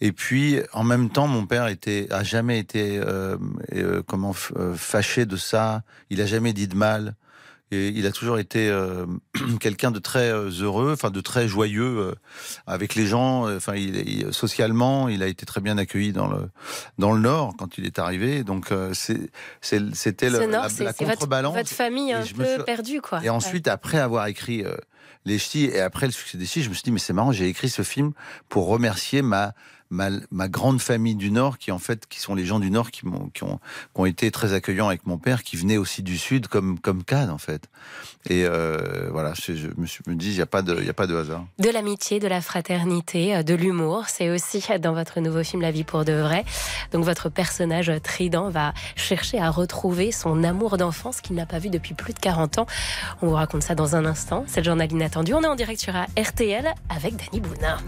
[0.02, 3.38] Et puis, en même temps, mon père était, a jamais été euh,
[3.74, 4.34] euh, comment
[4.74, 5.82] fâché de ça.
[6.10, 7.14] Il a jamais dit de mal.
[7.72, 9.06] Et il a toujours été euh,
[9.60, 12.14] quelqu'un de très euh, heureux, enfin de très joyeux euh,
[12.66, 13.52] avec les gens.
[13.56, 16.48] Enfin, il, il- socialement, il a été très bien accueilli dans le
[16.98, 18.44] dans le Nord quand il est arrivé.
[18.44, 18.92] Donc, euh,
[19.62, 21.56] c'était la, la c'est votre, contrebalance.
[21.56, 23.20] votre famille un peu suis- perdue, quoi.
[23.24, 24.64] et ensuite, après avoir écrit
[25.24, 27.32] Les Ch'tis et après le succès des Ch'tis, je me suis dit, mais c'est marrant,
[27.32, 28.12] j'ai écrit ce film
[28.48, 29.54] pour remercier ma,
[29.90, 33.06] ma, grande famille du Nord, qui en fait, qui sont les gens du Nord qui,
[33.06, 33.58] m'ont, qui, ont,
[33.94, 37.04] qui ont été très accueillants avec mon père, qui venait aussi du Sud, comme, comme
[37.04, 37.68] Cannes, en fait.
[38.28, 40.94] Et euh, voilà, je, je me, suis, dis, il n'y a, pas de- y a
[40.94, 41.44] pas de hasard.
[41.58, 45.70] De l'amitié, de la fraternité, euh, de l'humour, c'est aussi dans votre nouveau film La
[45.70, 46.44] vie pour de vrai.
[46.92, 51.58] Donc votre personnage euh, Trident va chercher à retrouver son amour d'enfance qu'il n'a pas
[51.58, 52.66] vu depuis plus de 40 ans.
[53.22, 54.44] On vous raconte ça dans un instant.
[54.46, 55.34] C'est le journal inattendu.
[55.34, 57.78] On est en direct sur RTL avec Danny Bouna.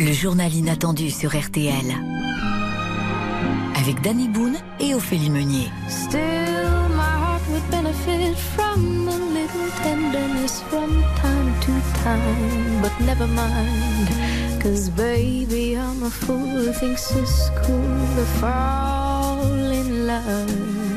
[0.00, 1.94] Le journal inattendu sur RTL.
[3.78, 5.68] Avec Danny Boone et Ophélie Meunier.
[5.90, 12.80] Still, my heart would benefit from a little tenderness from time to time.
[12.80, 14.08] But never mind,
[14.62, 20.89] cause baby, I'm a fool who thinks it's cool to fall in love.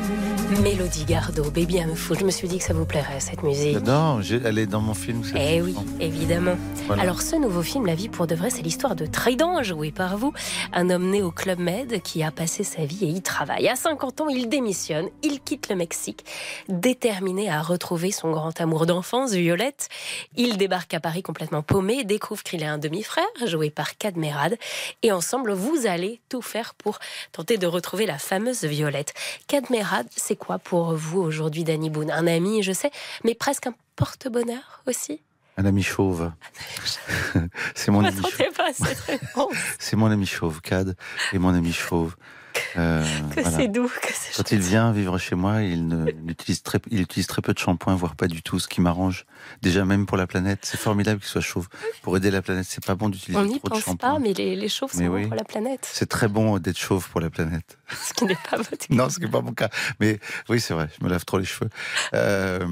[0.62, 2.18] Mélodie Gardot, Baby I'm Fool.
[2.18, 3.76] Je me suis dit que ça vous plairait cette musique.
[4.20, 5.22] J'ai- elle est dans mon film.
[5.36, 6.56] Eh oui, évidemment.
[6.86, 7.02] Voilà.
[7.02, 10.16] Alors ce nouveau film, La vie pour de vrai, c'est l'histoire de Trident, joué par
[10.16, 10.32] vous,
[10.72, 13.68] un homme né au Club Med qui a passé sa vie et y travaille.
[13.68, 16.24] À 50 ans, il démissionne, il quitte le Mexique,
[16.68, 19.88] déterminé à retrouver son grand amour d'enfance, Violette.
[20.36, 24.56] Il débarque à Paris complètement paumé, découvre qu'il a un demi-frère, joué par Cadmerade,
[25.02, 26.98] et ensemble, vous allez tout faire pour
[27.32, 29.14] tenter de retrouver la fameuse Violette.
[29.48, 32.10] Cadmerade, c'est quoi pour vous aujourd'hui, Danny Boone?
[32.10, 32.90] Un ami, je sais,
[33.24, 35.20] mais presque un porte-bonheur aussi?
[35.56, 36.32] Un ami chauve.
[37.74, 39.48] c'est mon ami chauve.
[39.78, 40.96] C'est mon ami chauve, Cad,
[41.32, 42.16] et mon ami chauve.
[42.76, 43.04] Euh,
[43.34, 43.56] Que voilà.
[43.56, 46.78] c'est doux, que c'est Quand il vient vivre chez moi, il, ne, il utilise très,
[46.90, 49.26] il utilise très peu de shampoing, voire pas du tout, ce qui m'arrange.
[49.62, 51.68] Déjà, même pour la planète, c'est formidable qu'il soit chauve.
[52.02, 54.14] Pour aider la planète, c'est pas bon d'utiliser On n'y trop de pense shampoing.
[54.14, 55.88] pas, mais les, les chauves sont bons pour la planète.
[55.90, 57.78] C'est très bon d'être chauve pour la planète.
[58.04, 58.86] Ce qui n'est pas votre cas.
[58.90, 59.68] Non, ce qui n'est pas mon cas.
[60.00, 61.70] Mais oui, c'est vrai, je me lave trop les cheveux.
[62.14, 62.66] Euh,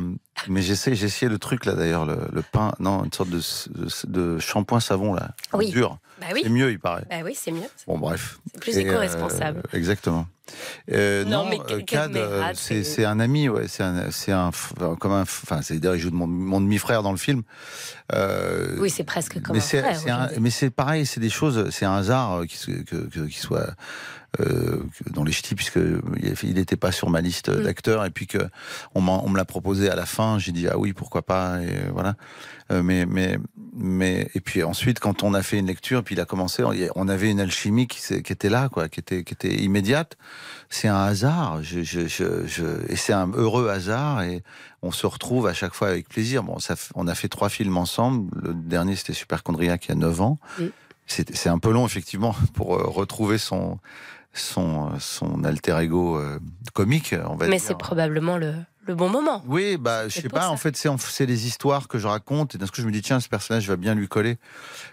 [0.48, 3.40] mais j'essaie, j'ai essayé le truc là d'ailleurs, le, le pain, non, une sorte de,
[3.70, 5.70] de, de shampoing savon là, Oui.
[5.70, 5.98] dur.
[6.20, 6.40] Bah oui.
[6.44, 7.04] C'est mieux, il paraît.
[7.10, 7.68] Bah oui, c'est mieux.
[7.86, 8.38] Bon, bref.
[8.52, 9.62] C'est plus Et, éco-responsable.
[9.72, 10.26] euh, exactement.
[10.90, 14.50] Euh, Non, non, mais euh, Cad euh, c'est un ami, ouais, c'est un, c'est un,
[14.98, 17.42] comme un, enfin, c'est d'ailleurs il joue de mon, mon demi-frère dans le film.
[18.12, 20.20] Euh, Oui, c'est presque comme mais un frère.
[20.34, 23.38] un- mais c'est pareil, c'est des choses, c'est un hasard qui, se- que, que- qui
[23.38, 23.74] soit
[25.10, 25.78] dans les ch'tis, puisque
[26.42, 27.62] il n'était pas sur ma liste Mm.
[27.64, 28.38] d'acteurs, et puis que
[28.94, 32.14] on, me l'a proposé à la fin, j'ai dit ah oui, pourquoi pas, et voilà.
[32.70, 33.38] Euh, mais mais
[33.76, 36.62] mais et puis ensuite quand on a fait une lecture, puis il a commencé,
[36.94, 40.16] on, avait une alchimie qui, qui était là, quoi, qui était qui était immédiate.
[40.70, 44.42] C'est un hasard, je, je, je, je- et c'est un heureux hasard, et
[44.82, 46.42] on se retrouve à chaque fois avec plaisir.
[46.42, 48.30] Bon, ça, on a fait trois films ensemble.
[48.42, 50.38] Le dernier c'était Superchondriac il y a 9 ans.
[51.06, 53.78] C'est c'est un peu long effectivement pour euh, retrouver son
[54.34, 56.38] son son alter ego euh,
[56.72, 58.54] comique, on va Mais c'est probablement le,
[58.86, 59.42] le bon moment.
[59.46, 60.42] Oui, bah, je sais pas.
[60.42, 60.50] ça.
[60.50, 63.20] En fait, c'est les histoires que je raconte et d'un coup, je me dis tiens,
[63.20, 64.38] ce personnage va bien lui coller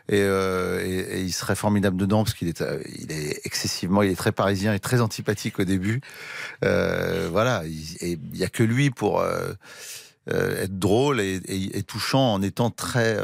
[0.10, 4.02] et, euh, et, et il serait formidable dedans parce qu'il est, euh, il est excessivement,
[4.04, 6.02] il est très parisien et très antipathique au début.
[6.66, 9.54] Euh, voilà, il- et il y a que lui pour euh,
[10.28, 13.18] être drôle et, touchant en étant très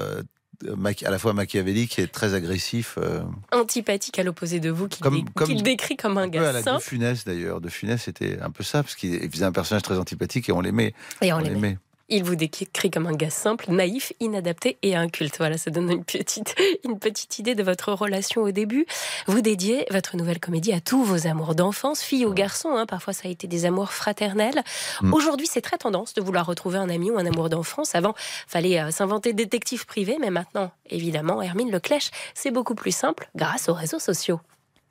[1.06, 2.98] à la fois machiavélique et très agressif.
[3.02, 6.76] euh, Antipathique à l'opposé de vous, qu'il Comme- dé- décrit comme un gars sain.
[6.78, 7.62] De Funès d'ailleurs.
[7.62, 10.62] De Funès, c'était un peu ça parce qu'il faisait un personnage très antipathique et on
[10.62, 10.94] l'aimait.
[11.22, 11.78] Et on l'aimait.
[12.08, 15.38] Il vous décrit comme un gars simple, naïf, inadapté et inculte.
[15.40, 18.86] Voilà, ça donne une petite, une petite idée de votre relation au début.
[19.26, 22.76] Vous dédiez votre nouvelle comédie à tous vos amours d'enfance, filles ou garçons.
[22.76, 22.86] hein.
[22.86, 24.62] parfois, ça a été des amours fraternels.
[25.02, 25.14] Mm.
[25.16, 27.96] Aujourd'hui, c'est très tendance de vouloir retrouver un ami ou un amour d'enfance.
[27.96, 28.14] Avant,
[28.48, 33.68] fallait euh, s'inventer détective privé, mais maintenant, évidemment, Hermine Leclèche, c'est beaucoup plus simple grâce
[33.68, 34.40] aux réseaux sociaux.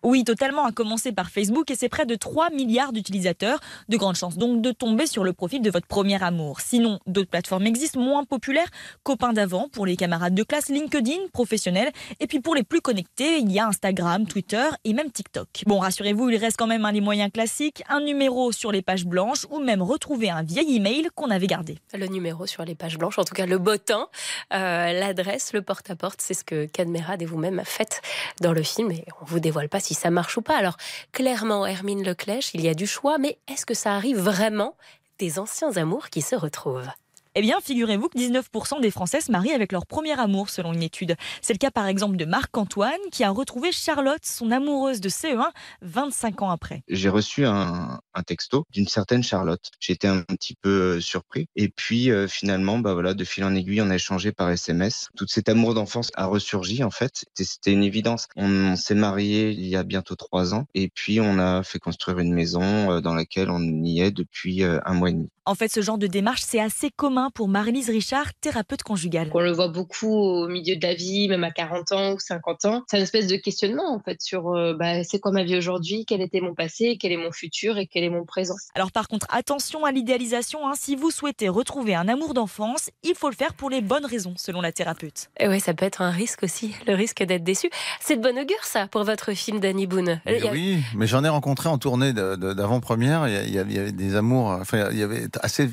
[0.05, 3.59] Oui, totalement, à commencer par Facebook et c'est près de 3 milliards d'utilisateurs.
[3.88, 6.61] De grandes chances donc de tomber sur le profil de votre premier amour.
[6.61, 8.69] Sinon, d'autres plateformes existent moins populaires,
[9.03, 11.90] copains d'avant pour les camarades de classe, LinkedIn, professionnels.
[12.21, 15.49] Et puis pour les plus connectés, il y a Instagram, Twitter et même TikTok.
[15.64, 19.07] Bon, rassurez-vous, il reste quand même un des moyens classiques, un numéro sur les pages
[19.07, 21.79] blanches ou même retrouver un vieil email qu'on avait gardé.
[21.95, 24.09] Le numéro sur les pages blanches, en tout cas le bottin,
[24.53, 28.03] euh, l'adresse, le porte-à-porte, c'est ce que Cadmerade et vous-même a fait
[28.43, 30.57] dans le film et on vous dévoile pas si ça marche ou pas.
[30.57, 30.77] Alors
[31.13, 34.77] clairement, Hermine Leclèche, il y a du choix, mais est-ce que ça arrive vraiment
[35.19, 36.91] des anciens amours qui se retrouvent?
[37.37, 40.85] Eh bien, figurez-vous que 19% des Français se marient avec leur premier amour, selon une
[40.85, 41.16] étude.
[41.42, 45.51] C'est le cas, par exemple, de Marc-Antoine, qui a retrouvé Charlotte, son amoureuse de CE1,
[45.83, 46.83] 25 ans après.
[46.88, 49.70] J'ai reçu un, texto d'une certaine Charlotte.
[49.81, 51.49] J'étais un petit peu euh, surpris.
[51.57, 55.09] Et puis, euh, finalement, bah voilà, de fil en aiguille, on a échangé par SMS.
[55.16, 57.25] Tout cet amour d'enfance a ressurgi, en fait.
[57.35, 58.29] C'était une évidence.
[58.37, 60.66] On, s'est marié il y a bientôt trois ans.
[60.75, 64.62] Et puis, on a fait construire une maison euh, dans laquelle on y est depuis
[64.62, 65.29] un mois et demi.
[65.47, 69.31] En fait, ce genre de démarche, c'est assez commun pour Marie-Lise Richard, thérapeute conjugale.
[69.35, 72.65] On le voit beaucoup au milieu de la vie, même à 40 ans ou 50
[72.65, 72.83] ans.
[72.89, 76.05] C'est une espèce de questionnement, en fait, sur euh, bah, c'est quoi ma vie aujourd'hui,
[76.07, 78.55] quel était mon passé, quel est mon futur et quel est mon présent.
[78.75, 80.69] Alors, par contre, attention à l'idéalisation.
[80.69, 80.73] Hein.
[80.77, 84.35] Si vous souhaitez retrouver un amour d'enfance, il faut le faire pour les bonnes raisons,
[84.37, 85.31] selon la thérapeute.
[85.39, 87.71] Et oui, ça peut être un risque aussi, le risque d'être déçu.
[88.01, 90.21] C'est de bonne augure, ça, pour votre film Danny Boone.
[90.27, 93.29] Oui, mais j'en ai rencontré en tournée d'avant-première.
[93.29, 94.49] Il, y avait des amours.
[94.49, 95.69] Enfin, il y avait assez.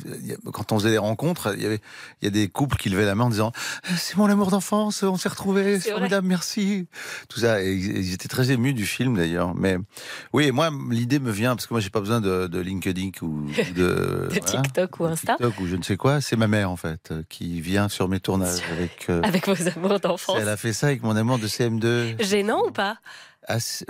[0.51, 1.79] Quand on faisait des rencontres, il y avait,
[2.21, 3.51] il y a des couples qui levaient la main en disant
[3.97, 6.87] c'est mon amour d'enfance, on s'est retrouvés, c'est formidable, merci.
[7.29, 9.55] Tout ça, et ils étaient très émus du film d'ailleurs.
[9.55, 9.77] Mais
[10.33, 14.29] oui, moi l'idée me vient parce que moi j'ai pas besoin de, LinkedIn ou de,
[14.31, 16.21] TikTok ou Insta, TikTok ou je ne sais quoi.
[16.21, 19.99] C'est ma mère en fait qui vient sur mes tournages avec euh, avec vos amours
[19.99, 20.37] d'enfance.
[20.39, 22.21] Elle a fait ça avec mon amour de CM2.
[22.23, 22.97] Gênant ou pas?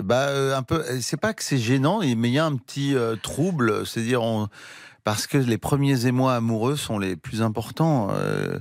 [0.02, 0.84] Bah euh, un peu.
[1.00, 3.86] C'est pas que c'est gênant, mais il y a un petit euh, trouble.
[3.86, 4.48] C'est-à-dire on
[5.04, 8.10] parce que les premiers émois amoureux sont les plus importants.
[8.12, 8.58] Euh,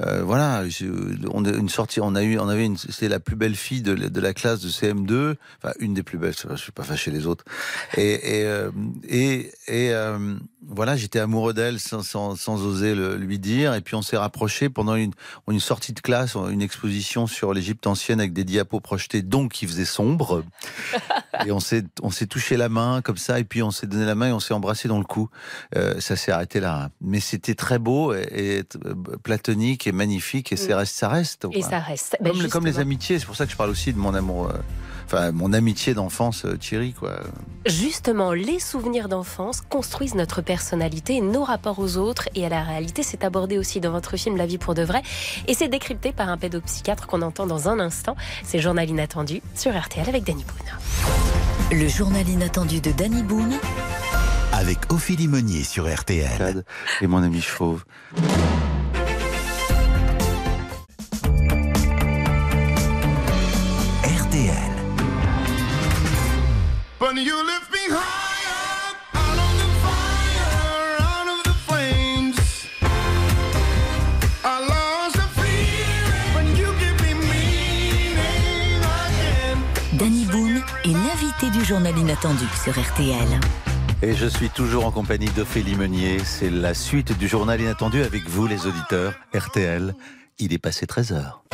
[0.00, 0.62] euh, voilà,
[1.32, 3.82] on a une sortie, on a eu, on avait une, c'était la plus belle fille
[3.82, 6.34] de, de, la classe de CM2, enfin une des plus belles.
[6.50, 7.44] Je suis pas fâché les autres.
[7.96, 8.70] Et et euh,
[9.08, 13.72] et, et euh, voilà, j'étais amoureux d'elle sans, sans, sans, oser le, lui dire.
[13.74, 15.12] Et puis on s'est rapprochés pendant une,
[15.48, 19.66] une sortie de classe, une exposition sur l'Égypte ancienne avec des diapos projetés, donc qui
[19.66, 20.44] faisait sombre.
[21.46, 24.04] et on s'est on s'est touché la main comme ça, et puis on s'est donné
[24.04, 25.30] la main et on s'est embrassé dans le cou.
[25.76, 26.90] Euh, ça s'est arrêté là.
[27.00, 30.96] Mais c'était très beau et, euh, platonique et magnifique et ça reste.
[30.96, 32.16] Ça reste et ça reste.
[32.24, 34.48] Comme, comme, les amitiés, c'est pour ça que je parle aussi de mon amour.
[34.48, 34.58] Euh,
[35.04, 37.20] enfin, mon amitié d'enfance, Thierry, quoi.
[37.66, 43.02] Justement, les souvenirs d'enfance construisent notre personnalité, nos rapports aux autres et à la réalité.
[43.02, 45.02] C'est abordé aussi dans votre film La vie pour de vrai
[45.46, 48.16] et c'est décrypté par un pédopsychiatre qu'on entend dans un instant.
[48.44, 51.78] C'est Journal inattendu sur RTL avec Danny Boone.
[51.78, 53.58] Le journal inattendu de Danny Boone
[54.52, 56.64] avec Ophélie Meunier sur RTL.
[57.00, 57.84] Et mon ami Chauve.
[64.04, 64.56] RTL.
[79.94, 83.40] Danny Boone est l'invité du journal inattendu sur RTL.
[84.02, 86.18] Et je suis toujours en compagnie d'Ophélie Meunier.
[86.18, 89.14] C'est la suite du journal inattendu avec vous, les auditeurs.
[89.34, 89.94] RTL,
[90.38, 91.45] il est passé 13 heures.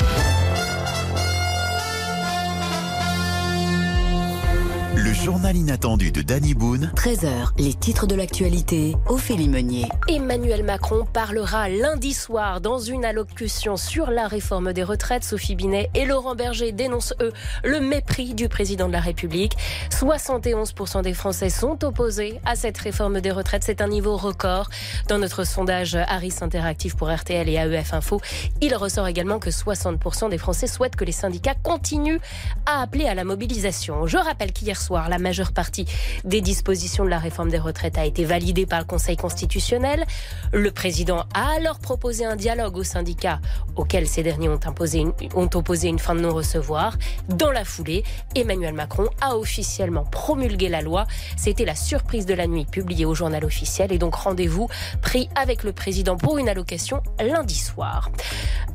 [5.13, 6.91] Le journal inattendu de Danny Boone.
[6.97, 9.85] 13h, les titres de l'actualité, Ophélie Meunier.
[10.09, 15.23] Emmanuel Macron parlera lundi soir dans une allocution sur la réforme des retraites.
[15.23, 17.31] Sophie Binet et Laurent Berger dénoncent, eux,
[17.63, 19.53] le mépris du président de la République.
[19.91, 23.65] 71% des Français sont opposés à cette réforme des retraites.
[23.65, 24.71] C'est un niveau record.
[25.09, 28.23] Dans notre sondage Harris Interactive pour RTL et AEF Info,
[28.63, 32.21] il ressort également que 60% des Français souhaitent que les syndicats continuent
[32.65, 34.07] à appeler à la mobilisation.
[34.07, 35.87] Je rappelle qu'hier soir, la majeure partie
[36.25, 40.05] des dispositions de la réforme des retraites a été validée par le Conseil constitutionnel.
[40.53, 43.41] Le président a alors proposé un dialogue aux syndicats
[43.77, 46.97] auquel ces derniers ont, imposé ont opposé une fin de non-recevoir.
[47.29, 51.07] Dans la foulée, Emmanuel Macron a officiellement promulgué la loi.
[51.37, 54.69] C'était la surprise de la nuit publiée au journal officiel et donc rendez-vous
[55.01, 58.11] pris avec le président pour une allocation lundi soir.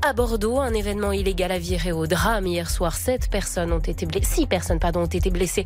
[0.07, 2.95] À Bordeaux, un événement illégal a viré au drame hier soir.
[2.95, 5.65] Sept personnes ont été blessées, six personnes pardon, ont été blessées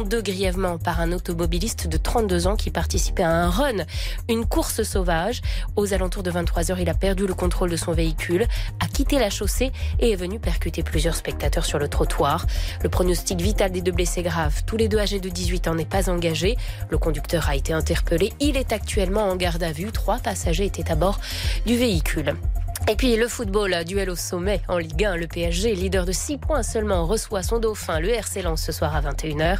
[0.00, 3.84] deux grièvement par un automobiliste de 32 ans qui participait à un run,
[4.30, 5.42] une course sauvage.
[5.76, 8.46] Aux alentours de 23 heures, il a perdu le contrôle de son véhicule,
[8.80, 12.46] a quitté la chaussée et est venu percuter plusieurs spectateurs sur le trottoir.
[12.82, 15.84] Le pronostic vital des deux blessés graves, tous les deux âgés de 18 ans, n'est
[15.84, 16.56] pas engagé.
[16.88, 18.32] Le conducteur a été interpellé.
[18.40, 19.92] Il est actuellement en garde à vue.
[19.92, 21.20] Trois passagers étaient à bord
[21.66, 22.34] du véhicule.
[22.88, 25.16] Et puis le football, duel au sommet en Ligue 1.
[25.16, 28.96] Le PSG, leader de 6 points seulement, reçoit son dauphin, le RC Lens, ce soir
[28.96, 29.58] à 21h.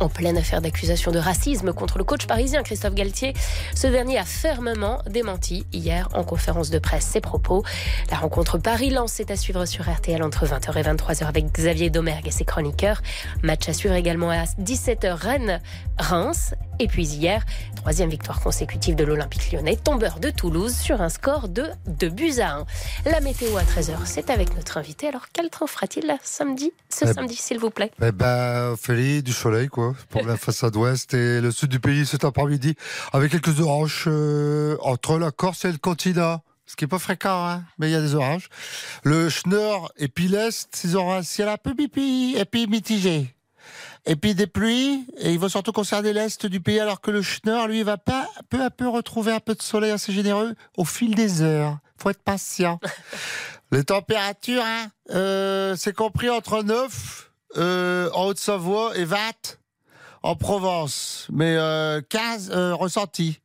[0.00, 3.32] En pleine affaire d'accusation de racisme contre le coach parisien Christophe Galtier,
[3.76, 7.64] ce dernier a fermement démenti hier en conférence de presse ses propos.
[8.10, 12.26] La rencontre Paris-Lens est à suivre sur RTL entre 20h et 23h avec Xavier Domergue
[12.26, 13.02] et ses chroniqueurs.
[13.42, 16.54] Match à suivre également à 17h Rennes-Reims.
[16.80, 17.44] Et puis hier,
[17.76, 22.40] troisième victoire consécutive de l'Olympique lyonnais, tombeur de Toulouse sur un score de 2 buts
[22.40, 22.63] à 1.
[23.04, 25.08] La météo à 13h, c'est avec notre invité.
[25.08, 27.90] Alors, quel temps fera-t-il samedi, ce Eh samedi, s'il vous plaît?
[28.02, 32.06] Eh ben, Ophélie, du soleil, quoi, pour la façade ouest et le sud du pays
[32.06, 32.74] cet après-midi,
[33.12, 36.42] avec quelques orages euh, entre la Corse et le continent.
[36.66, 38.48] Ce qui est pas fréquent, hein, mais il y a des orages.
[39.02, 43.34] Le Schneur et puis l'Est, ils auront un ciel un peu pipi et puis mitigé.
[44.06, 47.22] Et puis des pluies, et ils vont surtout concerner l'Est du pays, alors que le
[47.22, 50.84] Schneur, lui, va pas peu à peu retrouver un peu de soleil assez généreux au
[50.84, 51.78] fil des heures.
[52.00, 52.80] Faut être patient.
[53.72, 59.18] Les températures, hein, euh, c'est compris entre 9 euh, en Haute-Savoie et 20
[60.22, 63.40] en Provence, mais euh, 15 euh, ressentis.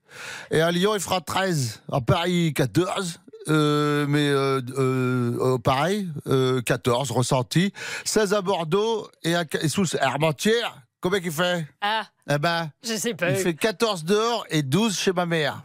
[0.52, 1.82] Et à Lyon, il fera 13.
[1.92, 3.20] À Paris, 14.
[3.48, 7.74] Euh, mais euh, euh, pareil, euh, 14 ressentis.
[8.06, 10.82] 16 à Bordeaux et, à, et sous Armentières.
[11.02, 13.30] Combien qu'il fait Ah, Eh ben, je sais pas.
[13.32, 15.64] il fait 14 dehors et 12 chez ma mère.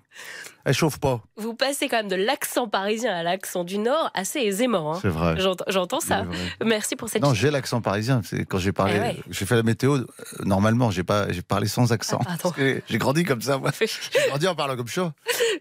[0.67, 1.21] Elle chauffe pas.
[1.37, 4.95] Vous passez quand même de l'accent parisien à l'accent du Nord assez aisément.
[4.95, 4.99] hein.
[5.03, 5.35] C'est vrai.
[5.69, 6.25] J'entends- ça.
[6.65, 8.23] Merci pour cette Non, j'ai l'accent parisien.
[8.25, 9.17] C'est quand j'ai parlé, Eh ouais.
[9.29, 9.97] j'ai fait la météo.
[9.97, 10.07] euh,
[10.45, 12.19] Normalement, j'ai pas, j'ai parlé sans accent.
[12.27, 13.73] Ah, j'ai grandi comme ça, moi.
[13.81, 15.13] J'ai grandi en parlant comme ça.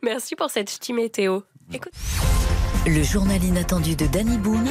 [0.04, 1.42] Merci pour cette ch'ti météo.
[1.74, 1.92] Écoute.
[2.86, 4.70] Le journal inattendu de Danny Boone.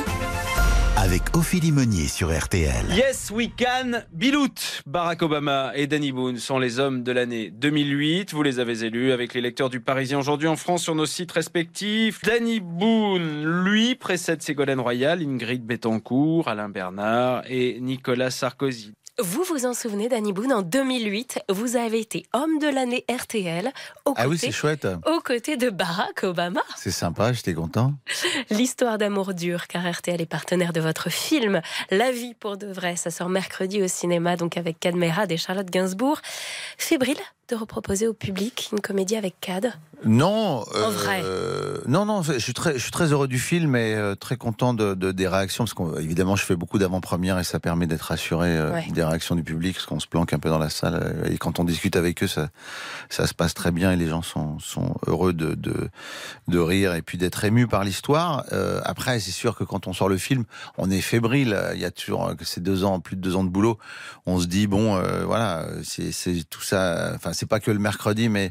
[1.02, 2.86] Avec Ophélie Meunier sur RTL.
[2.90, 4.02] Yes, we can.
[4.12, 8.32] Bilout, Barack Obama et Danny Boone sont les hommes de l'année 2008.
[8.32, 11.32] Vous les avez élus avec les lecteurs du Parisien aujourd'hui en France sur nos sites
[11.32, 12.22] respectifs.
[12.22, 18.92] Danny Boone, lui, précède Ségolène Royal, Ingrid Betancourt, Alain Bernard et Nicolas Sarkozy.
[19.20, 23.70] Vous vous en souvenez, Danny Boone, en 2008, vous avez été homme de l'année RTL
[24.06, 24.86] aux Ah oui, côtés- c'est chouette.
[25.06, 26.62] aux côtés de Barack Obama.
[26.78, 27.92] C'est sympa, j'étais content.
[28.48, 32.96] L'histoire d'amour dur, car RTL est partenaire de votre film La vie pour de vrai.
[32.96, 36.18] Ça sort mercredi au cinéma, donc avec Cad Merad et Charlotte Gainsbourg.
[36.78, 39.72] Fébrile de reproposer au public une comédie avec Cad.
[40.04, 41.20] Non, En vrai.
[41.22, 44.36] euh, non, non, je suis très, je suis très heureux du film et euh, très
[44.36, 48.02] content de, de- des réactions parce qu'évidemment, je fais beaucoup d'avant-premières et ça permet d'être
[48.02, 48.86] rassuré euh, Ouais.
[48.92, 51.60] des réactions du public parce qu'on se planque un peu dans la salle et quand
[51.60, 52.48] on discute avec eux, ça,
[53.10, 55.88] ça se passe très bien et les gens sont, sont heureux de, de,
[56.48, 58.44] de rire et puis d'être émus par l'histoire.
[58.84, 60.44] Après, c'est sûr que quand on sort le film,
[60.78, 61.56] on est fébrile.
[61.74, 63.78] Il y a toujours ces deux ans, plus de deux ans de boulot.
[64.26, 67.12] On se dit bon, voilà, c'est c'est tout ça.
[67.14, 68.50] Enfin, c'est pas que le mercredi, mais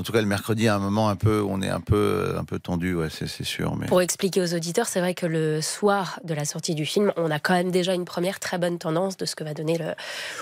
[0.00, 2.44] en tout cas le mercredi, à un moment un peu, on est un peu, un
[2.44, 3.76] peu tendu, ouais, c'est sûr.
[3.76, 7.12] Mais Pour expliquer aux auditeurs, c'est vrai que le soir de la sortie du film,
[7.16, 9.76] on a quand même déjà une première très bonne tendance de ce que va donner
[9.78, 9.84] le.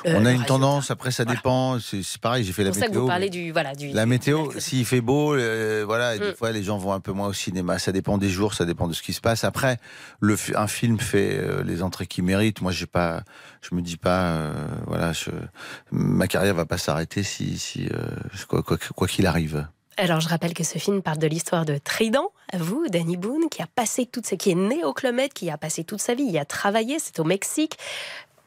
[0.04, 0.90] le- on a une tendance.
[0.92, 1.78] Après, ça dépend.
[1.80, 2.44] C'est pareil.
[2.44, 3.02] J'ai fait C'est la pour ça que météo.
[3.02, 3.88] vous parlez du voilà du.
[3.88, 6.34] La météo, s'il fait beau, euh, voilà, et des Mm.
[6.34, 7.78] fois les gens vont un peu moins au cinéma.
[7.80, 9.42] Ça dépend des jours, ça dépend de ce qui se passe.
[9.44, 9.78] Après,
[10.20, 12.60] le, un film fait euh, les entrées qu'il mérite.
[12.62, 13.22] Moi, j'ai pas,
[13.60, 14.52] je me dis pas, euh,
[14.86, 15.30] voilà, je,
[15.90, 18.62] ma carrière va pas s'arrêter si, si euh,
[18.94, 19.26] quoi qu'il
[19.96, 23.48] Alors, je rappelle que ce film parle de l'histoire de Trident, à vous, Danny Boone,
[23.50, 26.14] qui a passé toute sa, qui est né au Med, qui a passé toute sa
[26.14, 27.76] vie, il a travaillé, c'est au Mexique.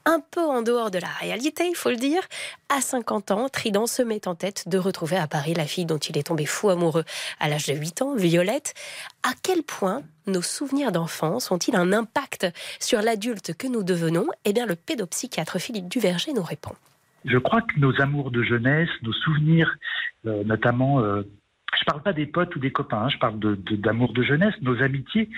[0.05, 2.21] Un peu en dehors de la réalité, il faut le dire.
[2.69, 5.97] À 50 ans, Trident se met en tête de retrouver à Paris la fille dont
[5.97, 7.03] il est tombé fou amoureux
[7.39, 8.73] à l'âge de 8 ans, Violette.
[9.21, 12.47] À quel point nos souvenirs d'enfance ont-ils un impact
[12.79, 14.27] sur l'adulte que nous devenons?
[14.45, 16.73] Eh bien, le pédopsychiatre Philippe Duverger nous répond.
[17.25, 19.75] Je crois que nos amours de jeunesse, nos souvenirs,
[20.25, 21.23] euh, notamment, euh,
[21.79, 24.23] je parle pas des potes ou des copains, hein, je parle de- de- d'amour de,
[24.23, 25.29] jeunesse, nos amitiés,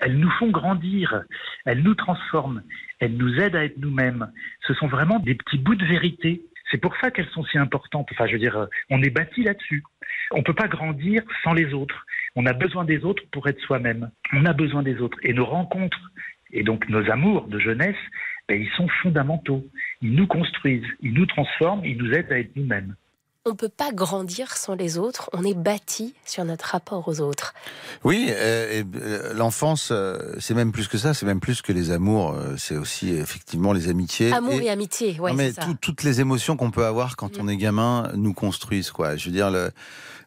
[0.00, 1.22] elles nous font grandir,
[1.64, 2.62] elles nous transforment,
[3.00, 4.30] elles nous aident à être nous-mêmes.
[4.66, 6.42] Ce sont vraiment des petits bouts de vérité.
[6.70, 8.08] C'est pour ça qu'elles sont si importantes.
[8.12, 9.82] Enfin, je veux dire, euh, on est bâti là-dessus.
[10.32, 12.04] On peut pas grandir sans les autres.
[12.36, 14.10] On a besoin des autres pour être soi-même.
[14.34, 15.18] On a besoin des autres.
[15.22, 15.98] Et nos rencontres,
[16.52, 17.96] et donc nos amours de jeunesse,
[18.48, 19.64] ben, ils sont fondamentaux.
[20.00, 22.94] Ils nous construisent, ils nous transforment, ils nous aident à être nous-mêmes.
[23.48, 27.20] On ne peut pas grandir sans les autres, on est bâti sur notre rapport aux
[27.20, 27.54] autres.
[28.04, 31.72] Oui, euh, et, euh, l'enfance, euh, c'est même plus que ça, c'est même plus que
[31.72, 34.32] les amours, euh, c'est aussi effectivement les amitiés.
[34.34, 35.62] Amour et, amitié, ouais, Non, mais c'est ça.
[35.62, 39.16] tout- toutes les émotions qu'on peut avoir quand on est gamin nous construisent, quoi.
[39.16, 39.70] Je veux dire, le,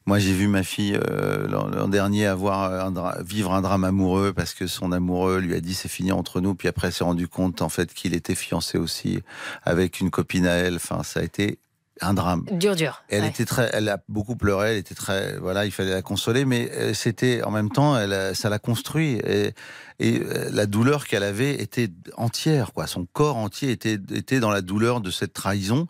[0.07, 0.99] moi j'ai vu ma fille
[1.47, 5.75] l'an dernier avoir un vivre un drame amoureux parce que son amoureux lui a dit
[5.75, 9.19] c'est fini entre nous, puis après s'est rendu compte en fait qu'il était fiancé aussi
[9.63, 10.77] avec une copine à elle.
[10.77, 11.59] Enfin, ça a été
[11.99, 12.45] un drame.
[12.51, 13.03] Dur, dur.
[13.09, 13.29] Elle ouais.
[13.29, 16.71] était très, elle a beaucoup pleuré, elle était très, voilà, il fallait la consoler, mais
[16.71, 19.53] euh, c'était en même temps, elle, a- ça l'a construit et,
[19.99, 22.87] et euh, la douleur qu'elle avait était entière, quoi.
[22.87, 25.87] Son corps entier était était dans la douleur de cette trahison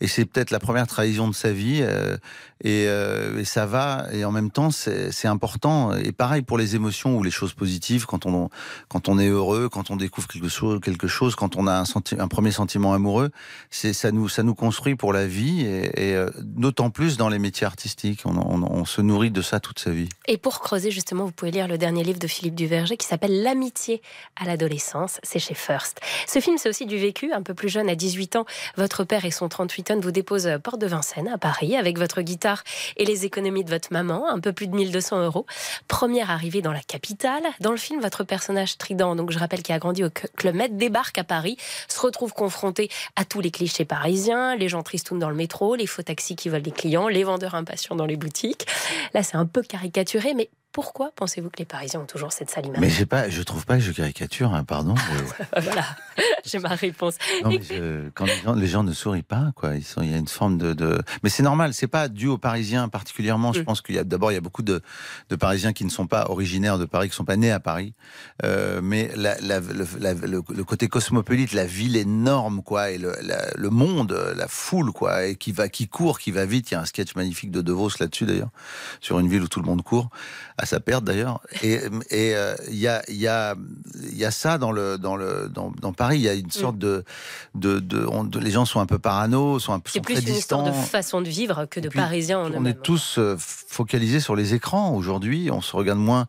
[0.00, 2.16] et c'est peut-être la première trahison de sa vie euh,
[2.62, 6.56] et, euh, et ça va et en même temps c'est c'est important et pareil pour
[6.56, 8.48] les émotions ou les choses positives quand on
[8.88, 11.84] quand on est heureux, quand on découvre quelque chose, quelque chose, quand on a un,
[11.84, 13.30] senti- un premier sentiment amoureux,
[13.70, 17.38] c'est ça nous ça nous construit pour la vie et, euh, d'autant plus dans les
[17.38, 20.08] métiers artistiques, on, se nourrit de ça toute sa vie.
[20.26, 23.42] Et pour creuser, justement, vous pouvez lire le dernier livre de Philippe Duverger qui s'appelle
[23.42, 24.02] L'amitié
[24.36, 25.18] à l'adolescence.
[25.22, 26.00] C'est chez First.
[26.26, 27.32] Ce film, c'est aussi du vécu.
[27.32, 28.46] Un peu plus jeune, à 18 ans,
[28.76, 31.98] votre père et son 38 tonnes vous déposent à Porte de Vincennes, à Paris, avec
[31.98, 32.62] votre guitare
[32.96, 35.46] et les économies de votre maman, un peu plus de 1200 euros.
[35.88, 37.42] Première arrivée dans la capitale.
[37.60, 40.76] Dans le film, votre personnage Trident, donc je rappelle qu'il a grandi au Club Med,
[40.76, 41.56] débarque à Paris,
[41.88, 45.86] se retrouve confronté à tous les clichés parisiens, les gens tristounes dans le métro, les
[45.86, 48.66] faux taxis qui volent les clients, les vendeurs impatients dans les boutiques.
[49.14, 52.66] Là, c'est un peu caricaturé, mais pourquoi pensez-vous que les Parisiens ont toujours cette sale
[52.66, 54.94] image Mais j'ai pas, je trouve pas que je caricature, hein, pardon.
[54.94, 55.84] mais- Voilà,
[56.44, 57.16] j'ai ma réponse.
[57.42, 59.74] Non, mais je- quand les gens, les gens ne sourient pas, quoi.
[59.74, 61.02] Ils sont, il y a une forme de, de...
[61.24, 61.74] mais c'est normal.
[61.74, 63.50] C'est pas dû aux Parisiens particulièrement.
[63.50, 63.54] Mm.
[63.54, 64.80] Je pense qu'il y a d'abord il y a beaucoup de,
[65.30, 67.92] de Parisiens qui ne sont pas originaires de Paris, qui sont pas nés à Paris.
[68.44, 72.98] Euh, mais la, la- le, la- le- le côté cosmopolite, la ville énorme, quoi, et
[72.98, 76.70] le, monde, la foule, quoi, et qui va, qui court, qui va vite.
[76.70, 78.50] Il y a un sketch magnifique de De Vos là-dessus d'ailleurs,
[79.00, 80.08] sur une ville où tout le monde court
[80.56, 81.40] à sa perte d'ailleurs.
[81.62, 83.54] Et et, euh, il y a il y a
[84.02, 86.18] il y a ça dans le dans le dans, dans Paris.
[86.18, 87.04] Il y a une sorte de
[87.54, 90.14] de, de, on- de- les gens sont un peu parano, sont un peu C'est plus
[90.14, 90.86] très une histoire de distants.
[90.86, 94.54] façon de vivre que de puis, Parisiens en On est tous euh, focalisés sur les
[94.54, 95.50] écrans aujourd'hui.
[95.50, 96.26] On se regarde moins.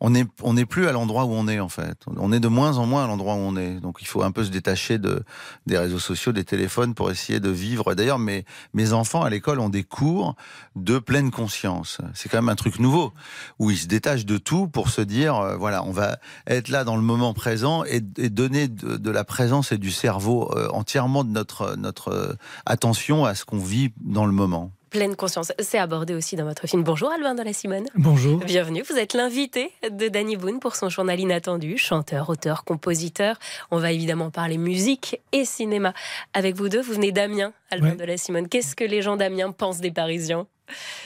[0.00, 2.04] On n'est on n'est plus à l'endroit où on est en fait.
[2.16, 3.80] On est de moins en moins à l'endroit où on est.
[3.80, 5.22] Donc il faut un peu se détacher de
[5.66, 7.94] des réseaux sociaux, des téléphones pour essayer de vivre.
[7.94, 8.44] D'ailleurs, mes
[8.74, 10.36] mes enfants à l'école ont des cours
[10.74, 11.98] de pleine conscience.
[12.14, 13.12] C'est quand même un truc nouveau
[13.58, 16.84] où ils se détachent de tout pour se dire euh, voilà, on va être là
[16.84, 20.68] dans le moment présent et, et donner de, de la présence et du cerveau euh,
[20.70, 22.34] entièrement de notre notre euh,
[22.66, 24.72] attention à ce qu'on vit dans le moment.
[24.90, 25.52] Pleine conscience.
[25.58, 26.84] C'est abordé aussi dans votre film.
[26.84, 27.86] Bonjour Albin de la Simone.
[27.96, 28.38] Bonjour.
[28.38, 28.82] Bienvenue.
[28.88, 33.36] Vous êtes l'invité de Danny Boone pour son journal inattendu, chanteur, auteur, compositeur.
[33.72, 35.92] On va évidemment parler musique et cinéma
[36.34, 36.80] avec vous deux.
[36.80, 37.96] Vous venez d'Amiens, Albin Ouais.
[37.96, 38.48] de la Simone.
[38.48, 40.46] Qu'est-ce que les gens d'Amiens pensent des Parisiens?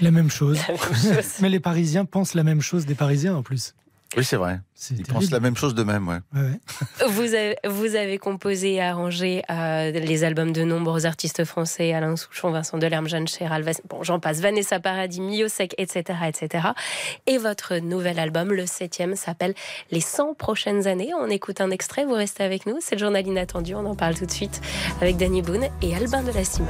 [0.00, 0.58] La même chose.
[0.68, 1.24] La même chose.
[1.40, 3.74] Mais les Parisiens pensent la même chose des Parisiens en plus.
[4.16, 4.58] Oui, c'est vrai.
[4.90, 6.18] Ils pensent la même chose de même, ouais.
[6.34, 7.06] Ouais, ouais.
[7.08, 12.16] Vous avez, vous avez composé et arrangé euh, les albums de nombreux artistes français, Alain
[12.16, 16.68] Souchon, Vincent Delerme, Jeanne Chéral, bon, j'en passe, Vanessa Paradis, Mio Sec, etc., etc.
[17.26, 19.54] Et votre nouvel album, le septième, s'appelle
[19.92, 21.12] Les 100 prochaines années.
[21.14, 22.78] On écoute un extrait, vous restez avec nous.
[22.80, 24.60] C'est le journal inattendu, on en parle tout de suite
[25.00, 26.68] avec Danny Boone et Albin de la Simone.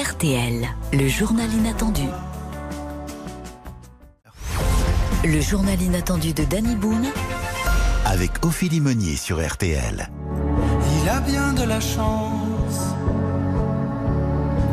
[0.00, 2.08] RTL, le journal inattendu.
[5.24, 7.08] Le journal inattendu de Danny Boone
[8.06, 10.08] Avec Ophélie Meunier sur RTL.
[11.02, 12.94] Il a bien de la chance,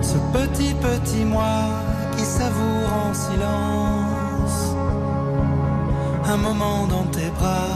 [0.01, 1.65] ce petit petit moi
[2.15, 4.75] qui savoure en silence
[6.23, 7.67] un moment dans tes bras.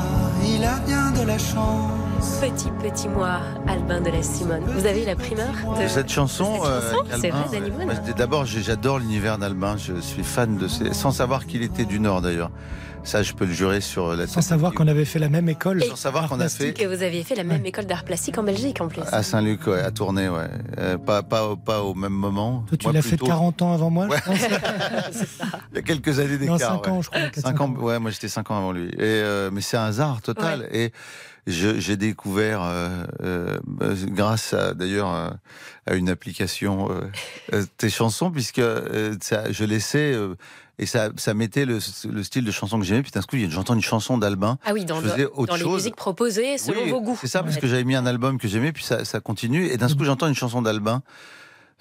[0.46, 2.01] Il a bien de la chance.
[2.22, 4.62] Petit petit moi, Albin de la Simone.
[4.78, 5.48] Vous avez la primeur
[5.82, 6.80] de Cette chanson, euh,
[7.20, 7.46] c'est vrai,
[7.96, 9.76] c'était- D'abord, j'adore l'univers d'Albin.
[9.78, 10.94] Je suis fan de ses...
[10.94, 12.52] Sans savoir qu'il était du Nord, d'ailleurs.
[13.04, 15.84] Ça, je peux le jurer sur la Sans savoir qu'on avait fait la même école.
[15.84, 18.44] Sans savoir qu'on a fait que vous aviez fait la même école d'art plastique en
[18.44, 19.02] Belgique en plus.
[19.12, 20.48] à Saint-Luc, ouais, à Tournai, ouais.
[20.78, 22.64] Euh, pas, pas, au- pas au même moment.
[22.68, 24.18] Toi, tu l'as fait plutôt- 40 ans avant moi, Ouais.
[24.24, 24.38] je pense.
[25.72, 26.60] Il y a quelques années d'écart.
[26.60, 26.90] Non, cinq ouais.
[26.92, 28.90] ans, je crois, quatre, Cinq cinq ans, ouais, moi j'étais 5 ans avant lui.
[28.90, 30.68] Et, euh, mais c'est un hasard total.
[30.72, 30.92] Et
[31.48, 35.34] j'ai découvert, euh, euh, euh, grâce à d'ailleurs à,
[35.88, 36.90] à une application,
[37.54, 38.62] euh, tes chansons, puisque
[39.22, 40.16] ça, je laissais
[40.80, 41.80] et ça, ça mettait le,
[42.10, 43.04] le style de chanson que j'aimais.
[43.04, 44.58] Puis d'un coup, j'entends une chanson d'Albin.
[44.66, 47.18] Ah oui, dans, je faisais dans autre les musiques proposées selon Oui, vos goûts.
[47.22, 49.66] C'est ça, parce que j'avais mis un album que j'aimais, puis ça, ça continue.
[49.68, 51.04] Et d'un coup, j'entends une chanson d'Albin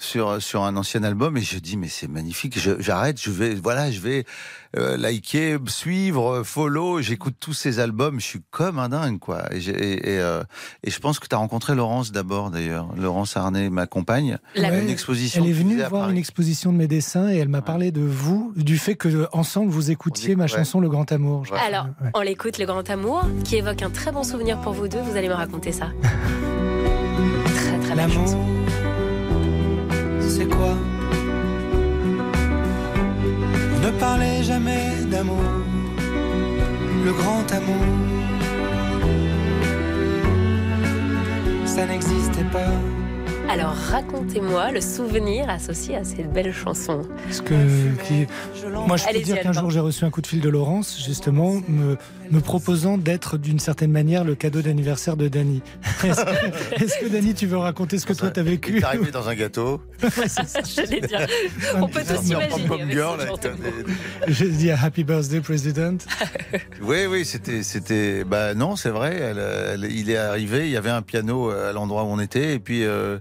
[0.01, 3.91] sur, sur un ancien album, et je dis, mais c'est magnifique, j'arrête, je vais, voilà,
[3.91, 4.25] je vais
[4.79, 9.43] euh, liker, suivre, follow, j'écoute tous ces albums, je suis comme un dingue, quoi.
[9.53, 10.43] Et, j'ai- et, et, euh,
[10.83, 12.89] et je pense que tu as rencontré Laurence d'abord, d'ailleurs.
[12.97, 14.39] Laurence Arnay, ma compagne.
[14.57, 15.45] Ouais, une exposition.
[15.45, 16.13] Elle est venue voir Paris.
[16.13, 19.71] une exposition de mes dessins et elle m'a parlé de vous, du fait que ensemble
[19.71, 20.49] vous écoutiez ma ouais.
[20.49, 21.43] chanson Le Grand Amour.
[21.67, 25.01] Alors, on l'écoute, Le Grand Amour, qui évoque un très bon souvenir pour vous deux.
[25.01, 25.89] Vous allez me raconter ça.
[27.45, 28.39] très, très belle chanson.
[34.01, 35.45] Parlez jamais d'amour,
[37.05, 37.85] le grand amour.
[41.67, 43.00] Ça n'existait pas.
[43.53, 47.03] Alors, racontez-moi le souvenir associé à cette belle chanson.
[47.25, 47.55] Parce que,
[48.05, 48.27] qui-
[48.87, 51.03] moi, je peux Allez-y, dire qu'un jour, j'ai reçu un coup de fil de Laurence,
[51.05, 51.97] justement, me,
[52.31, 55.63] me proposant d'être d'une certaine manière le cadeau d'anniversaire de Dany.
[56.05, 58.79] Est-ce que, Dany, tu veux raconter ce que toi t'as vécu?
[58.79, 59.81] T'es arrivé dans un gâteau.
[60.77, 61.27] J'allais dire,
[61.75, 62.79] on peut tous imaginer.
[64.29, 65.99] J'ai dit Happy Birthday, President.
[66.83, 69.17] Oui, oui, c'était, c'était, bah non, c'est vrai.
[69.21, 69.39] elle-
[69.85, 72.55] elle- il est arrivé, il y avait un piano euh, à l'endroit où on était,
[72.55, 73.19] et puis euh,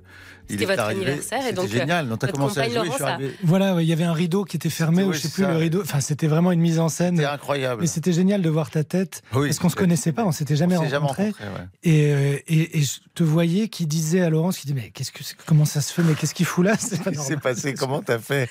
[0.49, 1.05] C'était est votre arrivé.
[1.05, 2.05] anniversaire, et C'était donc, génial.
[2.05, 3.21] euh, Donc, t'as votre commencé à compagne jouer, je suis Laurence.
[3.43, 5.51] Voilà, ouais, il y avait un rideau qui était fermé, ou je sais plus ça.
[5.51, 5.81] le rideau.
[5.81, 7.15] Enfin, c'était vraiment une mise en scène.
[7.17, 7.81] C'était incroyable.
[7.81, 10.55] Mais c'était génial de voir ta tête, Oui, parce qu'on se connaissait pas, on s'était
[10.55, 11.27] jamais On s'est jamais rencontrés.
[11.27, 11.65] ouais.
[11.83, 15.11] Et, euh, et, et je te voyais qui disait à Laurence, qui dit mais qu'est-ce
[15.11, 16.73] que c'est- comment ça se fait, mais qu'est-ce qu'il fout là?
[16.79, 18.49] C'est pas s'est passé, comment t'as fait?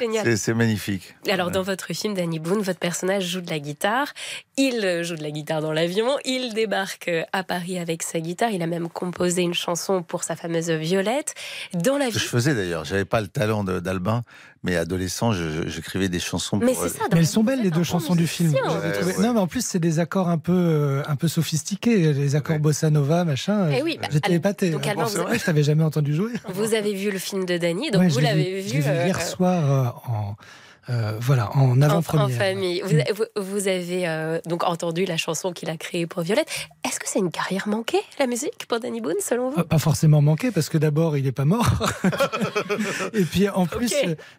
[0.00, 0.38] Génial.
[0.38, 1.14] C'est- magnifique.
[1.30, 4.08] Alors, dans votre film, Danny Boone, votre personnage joue de la guitare.
[4.56, 6.06] Il euh, joue de la guitare dans l'avion.
[6.24, 8.50] Il débarque à Paris avec sa guitare.
[8.50, 11.33] Il a même composé une chanson pour sa fameuse Violette.
[11.74, 12.24] Dans la Ce que vie.
[12.24, 14.22] je faisais d'ailleurs, j'avais pas le talent d'Albin,
[14.62, 16.56] mais adolescent, j'écrivais des chansons.
[16.58, 18.52] Mais pour, c'est euh, ça, Mais elles sont belles les deux chansons du film.
[18.54, 19.14] Ouais, ouais.
[19.20, 22.58] Non, mais en plus c'est des accords un peu euh, un peu sophistiqués, les accords
[22.58, 23.68] bossa nova, machin.
[23.70, 24.70] Eh oui, bah, J'étais épaté.
[24.70, 26.32] donc, Ah Alban, bon, vous- vrai, je t'avais jamais entendu jouer.
[26.48, 28.68] Vous avez vu le film de Danny, donc Ouais, vous l'avez vu, vu.
[28.68, 29.70] je l'ai vu euh, hier soir
[30.08, 30.36] euh, en
[30.90, 32.26] euh, voilà en avant-première.
[32.26, 32.82] en famille.
[32.84, 36.48] Vous, vous- vous avez euh, donc entendu la chanson qu'il a créée pour Violette.
[36.86, 39.60] Est-ce que c'est une carrière manquée, la musique, pour Danny Boone, selon vous?
[39.60, 41.66] Euh, Pas forcément manqué parce que d'abord il est pas mort
[43.14, 43.92] et puis en plus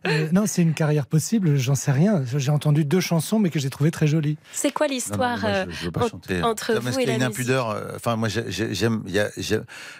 [0.07, 3.59] euh, non c'est une carrière possible j'en sais rien j'ai entendu deux chansons mais que
[3.59, 5.39] j'ai trouvé très jolies C'est quoi l'histoire
[6.43, 7.81] entre Non, vous parce et qu'il y a la une musique impudeur.
[7.95, 9.03] Enfin, moi, j'ai- j'ai- j'aime.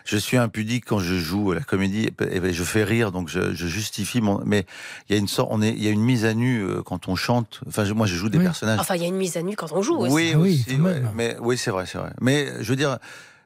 [0.05, 3.53] Je suis impudique quand je joue la comédie et et je fais rire, donc je,
[3.53, 4.41] je justifie mon.
[4.45, 4.65] Mais
[5.09, 6.81] il y a une sorte, on est, il y a une mise à nu euh,
[6.83, 7.61] quand on chante.
[7.67, 8.43] Enfin, moi, je joue des Oui.
[8.43, 8.79] personnages.
[8.79, 10.13] Enfin, il y a une mise à nu quand on joue aussi.
[10.13, 11.01] Oui, Ah oui, aussi, ouais.
[11.15, 12.11] mais oui, c'est vrai, c'est vrai.
[12.21, 12.97] Mais je veux dire,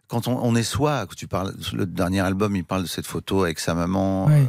[0.08, 3.44] quand on, on est soi, tu parles, le dernier album, il parle de cette photo
[3.44, 4.26] avec sa maman.
[4.26, 4.34] Oui.
[4.34, 4.46] euh,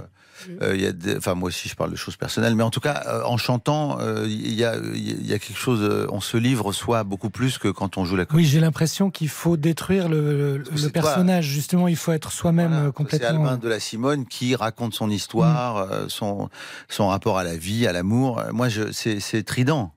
[0.63, 2.71] euh, il y a des- enfin moi aussi je parle de choses personnelles, mais en
[2.71, 6.07] tout cas euh, en chantant, euh, il y a, il y a quelque chose, euh,
[6.11, 9.29] on se livre soi beaucoup plus que quand on joue la oui j'ai l'impression qu'il
[9.29, 10.91] faut détruire le, toi.
[10.91, 14.95] personnage justement il faut être soi-même euh, C'est complètement Albin de la Simone qui raconte
[14.95, 16.49] son histoire, euh, son,
[16.89, 18.43] son rapport à la vie, à l'amour.
[18.53, 19.93] Moi, c'est, Trident.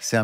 [0.00, 0.16] C'est,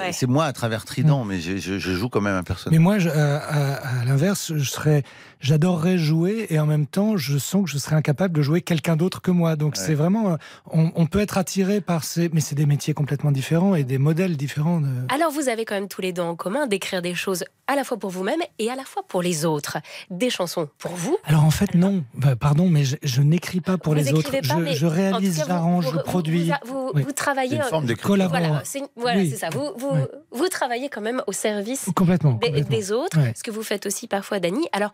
[0.00, 0.10] Ouais.
[0.26, 2.76] moi à travers Trident, mais je, je- je joue quand même un personnage.
[2.76, 5.04] Mais moi, je- à, à- à l'inverse, je serais,
[5.40, 8.96] j'adorerais jouer et en même temps, je sens que je serais incapable de jouer quelqu'un
[8.96, 9.56] d'autre que moi.
[9.56, 10.36] Donc c'est vraiment, euh,
[10.70, 13.98] on, on peut être attiré par ces, mais c'est des métiers complètement différents et des
[13.98, 14.80] modèles différents.
[14.80, 17.74] de- Alors, vous avez quand même tous les deux en commun d'écrire des choses à
[17.76, 19.78] la fois pour vous-même et à la fois pour les autres.
[20.10, 21.16] Des chansons pour vous.
[21.24, 22.04] Alors en fait, non.
[22.14, 24.30] Bah, pardon, mais je, je n'écris pas pour vous les autres.
[24.30, 26.50] pas, je, réalise, j'arrange, je produis.
[26.64, 27.02] Vous, vous, Oui.
[27.02, 27.56] vous travaillez.
[27.56, 28.28] Une forme euh.
[28.28, 29.30] Voilà, c'est voilà, Oui.
[29.30, 29.48] c'est ça.
[29.50, 32.32] Vous, vous, travaillez quand même au service Complètement.
[32.34, 32.76] des, complètement.
[32.76, 33.32] des autres, Ouais.
[33.36, 34.66] ce que vous faites aussi parfois, Dany.
[34.72, 34.92] Alors,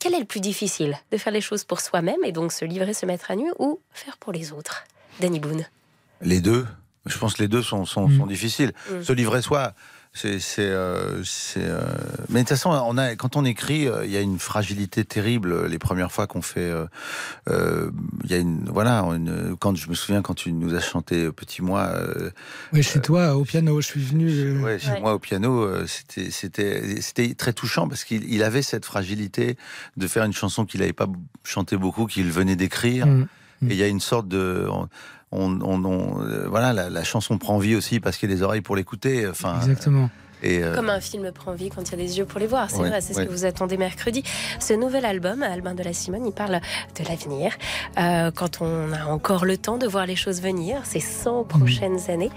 [0.00, 2.92] quel est le plus difficile De faire les choses pour soi-même et donc se livrer,
[2.94, 4.84] se mettre à nu, ou faire pour les autres?
[5.20, 5.64] Danny Boone.
[6.22, 6.66] Les deux.
[7.06, 8.18] Je pense que les deux sont, sont, Mm.
[8.18, 8.72] sont difficiles.
[8.90, 9.02] Mm.
[9.02, 9.74] Se livrer soi,
[10.12, 10.38] c'est.
[10.40, 11.80] c'est, euh, c'est, euh,
[12.28, 15.04] Mais de toute façon, on a, quand on écrit, euh, il y a une fragilité
[15.04, 16.60] terrible les premières fois qu'on fait.
[16.60, 16.86] euh,
[17.48, 17.90] euh,
[18.24, 18.68] Il y a une.
[18.68, 21.80] Voilà, une- quand, je me souviens quand tu nous as chanté Petit Moi.
[21.82, 22.30] euh,
[22.72, 24.28] Oui, chez toi, au piano, je suis venu.
[24.30, 25.00] euh, Ouais, chez Ouais.
[25.00, 29.56] moi au piano, c'était c'était c'était très touchant parce qu'il il avait cette fragilité
[29.96, 31.08] de faire une chanson qu'il n'avait pas
[31.44, 33.06] chanté beaucoup, qu'il venait d'écrire.
[33.06, 33.26] Mm.
[33.68, 34.66] Et il y a une sorte de
[35.32, 38.32] on, on, on- on- euh, voilà la, la chanson prend vie aussi parce qu'il y
[38.32, 39.26] a des oreilles pour l'écouter.
[39.28, 40.10] Enfin, Exactement.
[40.42, 42.46] Et, euh, Comme un film prend vie quand il y a des yeux pour les
[42.46, 44.22] voir, c'est Ouais, vrai, c'est ce que vous attendez mercredi.
[44.58, 46.62] Ce nouvel album, Albin de la Simone, il parle
[46.98, 47.52] de l'avenir.
[47.98, 51.98] Euh, quand on a encore le temps de voir les choses venir, ces 100 prochaines
[52.10, 52.30] années,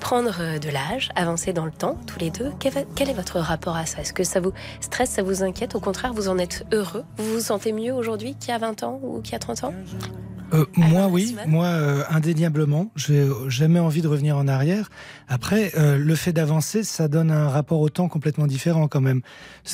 [0.00, 3.76] prendre euh, de l'âge, avancer dans le temps, tous les deux, quel est votre rapport
[3.76, 4.00] à ça?
[4.00, 5.74] Est-ce que ça vous stresse, ça vous inquiète?
[5.74, 7.04] Au contraire, vous en êtes heureux?
[7.18, 9.64] Vous vous sentez mieux aujourd'hui qu'il y a 20 ans ou qu'il y a 30
[9.64, 9.74] ans?
[10.52, 12.90] Euh, moi, oui, moi, euh, indéniablement.
[12.96, 14.90] J'ai jamais envie de revenir en arrière.
[15.28, 19.22] Après, euh, le fait d'avancer, ça donne un rapport au temps complètement différent quand même.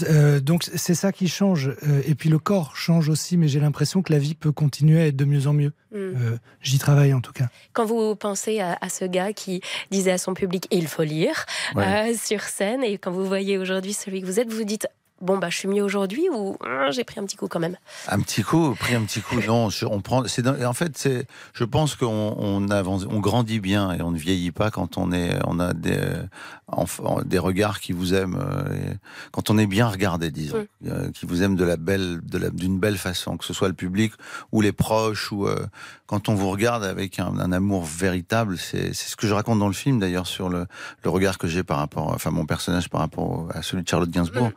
[0.08, 1.68] Euh, donc, c'est ça qui change.
[1.86, 5.00] Euh, et puis, le corps change aussi, mais j'ai l'impression que la vie peut continuer
[5.00, 5.72] à être de mieux en mieux.
[5.90, 5.96] Mm.
[5.96, 7.48] Euh, J'y travaille en tout cas.
[7.72, 11.46] Quand vous pensez à, à ce gars qui disait à son public il faut lire
[11.74, 12.10] Ouais.
[12.12, 14.86] euh, sur scène, et quand vous voyez aujourd'hui celui que vous êtes, vous vous dites
[15.20, 17.76] bon bah je suis mieux aujourd'hui ou Hum, j'ai pris un petit coup quand même.
[18.08, 19.36] Un petit coup, pris un petit coup.
[19.46, 20.26] Non, je- on prend.
[20.26, 21.26] C'est dans- en fait, c'est.
[21.52, 25.12] Je pense qu'on on avance, on grandit bien et on ne vieillit pas quand on
[25.12, 28.36] est, on a des, euh, des regards qui vous aiment.
[28.40, 28.96] euh, et
[29.32, 32.50] quand on est bien regardé, disons, euh, qui vous aiment de la belle, de la,
[32.50, 34.12] d'une belle façon, que ce soit le public
[34.52, 35.66] ou les proches ou euh,
[36.06, 38.56] quand on vous regarde avec un, un amour véritable.
[38.58, 40.66] C'est, c'est ce que je raconte dans le film d'ailleurs sur le,
[41.04, 44.10] le regard que j'ai par rapport, enfin mon personnage par rapport à celui de Charlotte
[44.10, 44.50] Gainsbourg.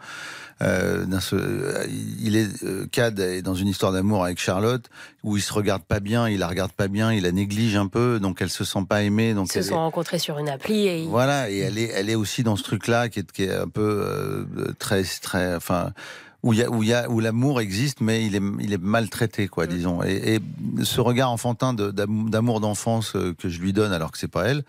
[0.61, 1.85] Euh, d'un seul- euh,
[2.21, 4.85] il est euh, Cad est dans une histoire d'amour avec Charlotte
[5.23, 7.87] où il se regarde pas bien, il la regarde pas bien, il la néglige un
[7.87, 9.33] peu, donc elle se sent pas aimée.
[9.33, 12.09] Donc Ils se sont est- rencontrés sur une appli et voilà, et elle est, elle
[12.11, 14.45] est aussi dans ce truc-là qui est, qui est un peu euh,
[14.77, 15.93] très, très, enfin,
[16.43, 18.81] où il y a, où y a, où l'amour existe, mais il est, il est
[18.81, 20.01] maltraité, quoi, disons.
[20.03, 20.39] Et, et
[20.83, 24.27] ce regard enfantin de- d'am- d'amour d'enfance euh, que je lui donne, alors que c'est
[24.27, 24.63] pas elle,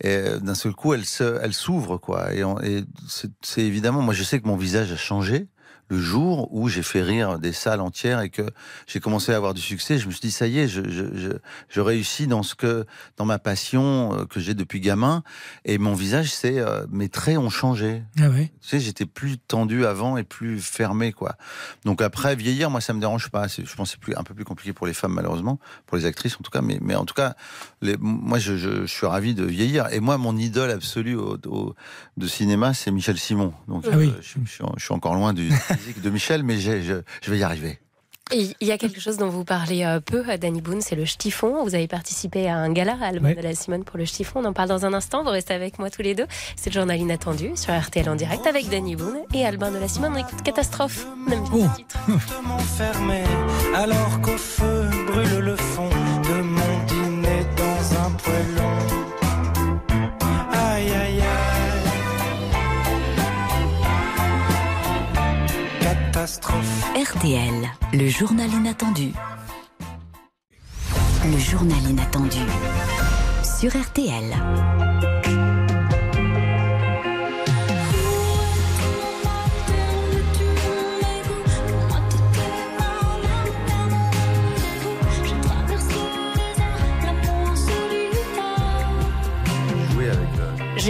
[0.00, 2.32] et euh, d'un seul coup, elle se, elle s'ouvre, quoi.
[2.34, 5.48] Et, on- et c'est c'est évidemment, moi, je sais que mon visage a changé.
[5.90, 8.42] Le jour où j'ai fait rire des salles entières et que
[8.86, 11.04] j'ai commencé à avoir du succès, je me suis dit ça y est, je, je,
[11.16, 11.30] je,
[11.68, 12.84] je réussis dans ce que,
[13.16, 15.22] dans ma passion euh, que j'ai depuis gamin.
[15.64, 18.02] Et mon visage, c'est euh, mes traits ont changé.
[18.20, 18.52] Ah ouais.
[18.60, 21.36] Tu sais, j'étais plus tendu avant et plus fermé, quoi.
[21.84, 23.46] Donc après, vieillir, moi, ça me dérange pas.
[23.48, 26.04] Je pense que c'est plus, un peu plus compliqué pour les femmes, malheureusement, pour les
[26.04, 26.60] actrices en tout cas.
[26.60, 27.34] Mais, mais en tout cas,
[27.80, 29.90] les, moi, je, je, suis ravi de vieillir.
[29.92, 31.74] Et moi, mon idole absolue au, au-
[32.18, 33.54] de cinéma, c'est Michel Simon.
[33.68, 34.12] Donc, Ah oui.
[34.14, 35.48] euh, je suis encore loin du
[36.02, 37.78] de Michel, mais j'ai- je, je vais y arriver.
[38.30, 41.06] Il y a quelque chose dont vous parlez euh, peu, euh, Danny Boone, c'est le
[41.06, 41.64] Stifon.
[41.64, 44.40] Vous avez participé à un gala à de la Simone pour le Stifon.
[44.40, 45.22] On en parle dans un instant.
[45.24, 46.26] Vous restez avec moi tous les deux.
[46.54, 49.88] C'est le journal inattendu sur RTL en direct avec Danny Boone et Albin de la
[49.88, 50.12] Simone.
[50.14, 51.06] On écoute Catastrophe.
[51.26, 51.98] On aime bien ce titre.
[52.76, 53.22] fermé
[53.74, 55.88] alors qu'au feu brûle le fond
[66.28, 69.12] RTL, le journal inattendu.
[71.24, 72.40] Le journal inattendu.
[73.42, 74.87] Sur RTL.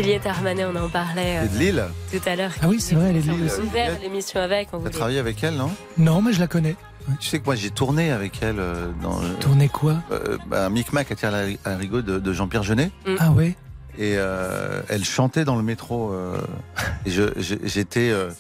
[0.03, 2.53] Juliette Armanet, on en parlait euh, Et de Lille tout à l'heure.
[2.63, 3.61] Ah oui, c'est vrai, elle est de On Lille a aussi.
[3.63, 4.69] ouvert l'émission avec.
[4.69, 5.71] On Tu as voulait- travaillé avec elle, non?
[5.97, 6.77] Non, mais je la connais.
[7.19, 9.19] Tu sais que moi, j'ai tourné avec elle euh, dans.
[9.21, 9.97] euh, Tourner quoi?
[10.13, 11.35] euh, bah, un Micmac à Terre
[11.65, 12.93] à Rigaud de, de Jean-Pierre Jeunet.
[13.19, 13.57] Ah ouais?
[13.99, 16.13] Et euh, elle chantait dans le métro.
[16.13, 16.39] euh,
[17.05, 18.31] et je, je- j'étais, euh,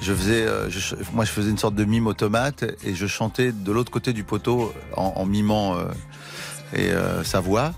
[0.00, 3.52] je faisais, euh, je moi je faisais une sorte de mime automate et je chantais
[3.52, 5.82] de l'autre côté du poteau en, en mimant euh,
[6.74, 7.72] et euh, sa voix.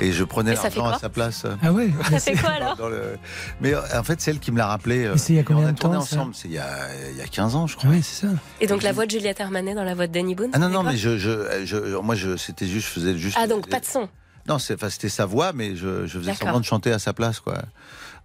[0.00, 1.46] Et je prenais l'argent à sa place.
[1.62, 3.16] Ah ouais Ça fait quoi alors Dans le-
[3.60, 5.04] Mais euh, en fait, c'est elle qui me l'a rappelé.
[5.04, 6.34] euh, c'est il y a et combien on a de tourné temps, ensemble.
[6.34, 6.68] C'est il y a,
[7.12, 7.90] il y a 15 ans, je crois.
[7.90, 8.32] Ah ouais, c'est ça.
[8.60, 10.68] Et donc la voix de Juliette Armanet dans la voix de Danny Boone Ah non,
[10.68, 13.36] non, mais je, je, je- moi, je, c'était juste, je faisais juste.
[13.40, 14.08] Ah donc pas de son.
[14.46, 16.48] Non, c'est, enfin, c'était sa voix, mais je, je faisais D'accord.
[16.48, 17.54] semblant de chanter à sa place, quoi,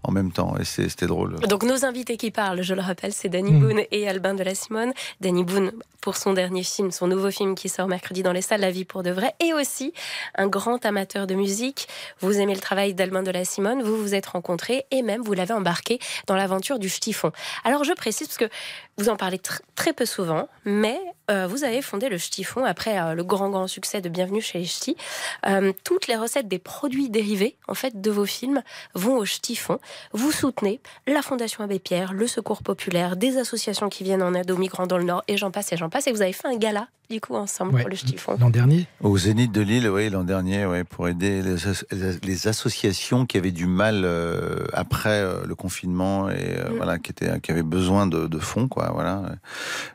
[0.04, 0.56] en même temps.
[0.60, 1.36] Et c'est- c'était drôle.
[1.48, 3.60] Donc nos invités qui parlent, je le rappelle, c'est Danny Mm.
[3.60, 4.94] Boone et Albin de la Simone.
[5.22, 5.72] Danny Boone
[6.02, 8.86] pour son dernier film, son nouveau film qui sort mercredi dans les salles, La vie
[8.86, 9.94] pour de vrai, et aussi
[10.36, 11.88] un grand amateur de musique.
[12.22, 15.34] Vous aimez le travail d'Albin de la Simone, vous vous êtes rencontrés et même vous
[15.34, 17.32] l'avez embarqué dans l'aventure du Stifon.
[17.66, 18.50] Alors je précise parce que
[19.00, 21.00] vous en parlez tr- très peu souvent, mais
[21.32, 24.60] euh, vous avez fondé le Stifon après euh, le grand grand succès de Bienvenue chez
[24.60, 24.98] les Ch'tis.
[25.48, 28.62] Euh, toutes les recettes des produits dérivés en fait de vos films
[28.96, 29.80] vont au Stifon.
[30.12, 34.52] Vous soutenez la Fondation Abbé Pierre, le Secours populaire, des associations qui viennent en aide
[34.52, 36.08] aux migrants dans le Nord et j'en passe et j'en passe.
[36.08, 37.82] Et vous avez fait un gala du coup, ensemble Ouais.
[37.82, 38.38] pour le Stifon.
[38.40, 38.86] L'an dernier.
[39.02, 41.84] Au Zénith de Lille, oui, l'an dernier, ouais, pour aider les, as-
[42.24, 46.76] les associations qui avaient du mal euh, après euh, le confinement et euh, Mm.
[46.78, 49.32] voilà, qui étaient, qui avaient besoin de, de fonds, quoi, voilà.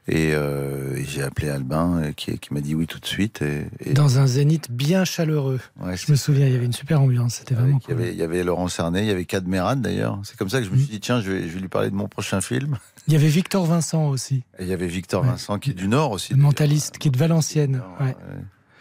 [0.09, 3.43] Et, euh, et j'ai appelé Albin, qui, qui m'a dit oui tout de suite.
[3.43, 5.61] Et, et- Dans un zénith bien chaleureux.
[5.81, 7.37] Ouais, Je me souviens, il y avait une super ambiance.
[7.37, 10.19] C'était vraiment il y avait, il y avait Laurent Cernet, il y avait Cadmerade d'ailleurs.
[10.25, 10.79] C'est comme ça que je me Mm.
[10.81, 12.77] suis dit tiens, je vais, je vais lui parler de mon prochain film.
[13.07, 15.87] Il y avait Victor Vincent aussi, Et il y avait Victor Vincent qui est du
[15.89, 16.33] Nord aussi.
[16.33, 17.83] le mentaliste, qui est de Valenciennes.
[18.01, 18.17] Ouais.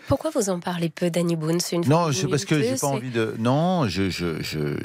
[0.08, 1.60] Pourquoi vous en parlez peu, Danny Boone?
[1.60, 3.36] C'est une Non, c'est parce que j'ai pas envie de.
[3.38, 4.78] Non, je, je, je.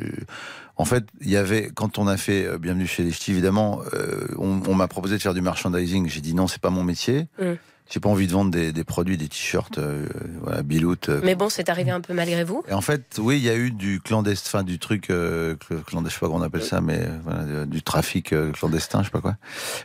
[0.77, 3.81] En fait, il y avait quand on a fait euh, Bienvenue chez les Ch'tis, évidemment,
[3.95, 6.09] euh, on, on m'a proposé de faire du merchandising.
[6.09, 7.29] J'ai dit non, c'est pas mon métier.
[7.41, 7.53] Mm.
[7.91, 10.07] J'ai pas envie de vendre des, des produits, des t-shirts, euh,
[10.43, 11.09] voilà, Bilout.
[11.09, 11.21] euh.
[11.25, 12.63] Mais bon, c'est arrivé un peu malgré vous.
[12.69, 16.09] Et en fait, oui, il y a eu du clandestin, du truc euh, cl- clandestin,
[16.11, 19.05] je sais pas comment on appelle ça, mais euh, voilà, euh, du trafic clandestin, je
[19.07, 19.37] sais pas quoi.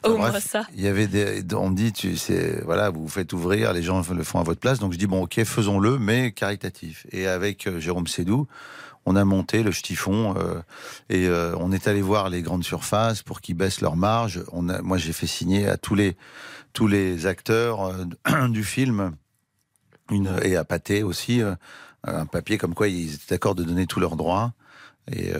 [0.03, 0.67] Enfin, moins ça.
[0.75, 3.81] Il y avait des, on me dit, tu sais, voilà, vous vous faites ouvrir, les
[3.83, 4.79] gens le font à votre place.
[4.79, 7.07] Donc je dis bon, ok, faisons-le, mais caritatif.
[7.13, 8.47] Et avec Jérôme Sédou,
[9.05, 10.61] on a monté le Stifon euh,
[11.09, 14.43] et euh, on est allé voir les grandes surfaces pour qu'ils baissent leurs marges.
[14.51, 16.15] On a, moi, j'ai fait signer à tous les
[16.73, 19.11] tous les acteurs euh, du film
[20.09, 21.41] une, et à Pathé aussi
[22.05, 24.53] un papier comme quoi ils étaient d'accord de donner tous leurs droits.
[25.11, 25.39] Et, euh,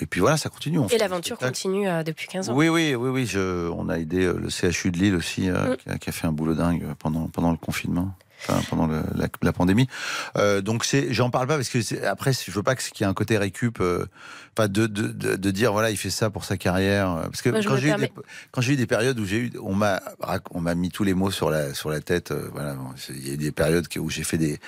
[0.00, 0.78] et puis voilà, ça continue.
[0.80, 2.54] on Et l'aventure continue euh, depuis 15 ans.
[2.54, 3.26] Oui, oui, oui, oui.
[3.26, 5.76] Je, on a aidé le CHU de Lille aussi, euh, Mm.
[5.76, 8.12] qui, a, qui a fait un boulot dingue pendant pendant le confinement,
[8.46, 9.88] enfin pendant le- la, la pandémie.
[10.36, 13.10] Euh, donc c'est, j'en parle pas parce que après, je veux pas qu'il y ait
[13.10, 14.06] un côté récup, euh,
[14.56, 17.10] enfin de, de, de, de dire voilà, il fait ça pour sa carrière.
[17.10, 18.12] euh, Parce que Moi, quand j'ai eu des,
[18.52, 20.00] quand j'ai eu des périodes où j'ai eu, on m'a
[20.50, 22.30] on m'a mis tous les mots sur la sur la tête.
[22.30, 22.76] euh, voilà,
[23.10, 24.58] il y a eu des périodes où j'ai fait des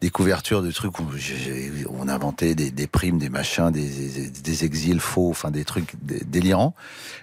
[0.00, 1.04] des couvertures de trucs où
[1.90, 5.94] on inventait des, des primes, des machins, des, des, des exils faux, enfin des trucs
[6.02, 6.74] dé- délirants.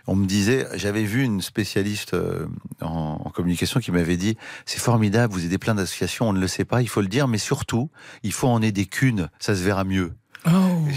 [0.07, 2.47] On me disait, j'avais vu une spécialiste euh,
[2.81, 6.47] en, en communication qui m'avait dit, c'est formidable, vous aidez plein d'associations, on ne le
[6.47, 7.89] sait pas, il faut le dire, mais surtout,
[8.23, 10.13] il faut en aider qu'une, ça se verra mieux.
[10.45, 10.49] Oh.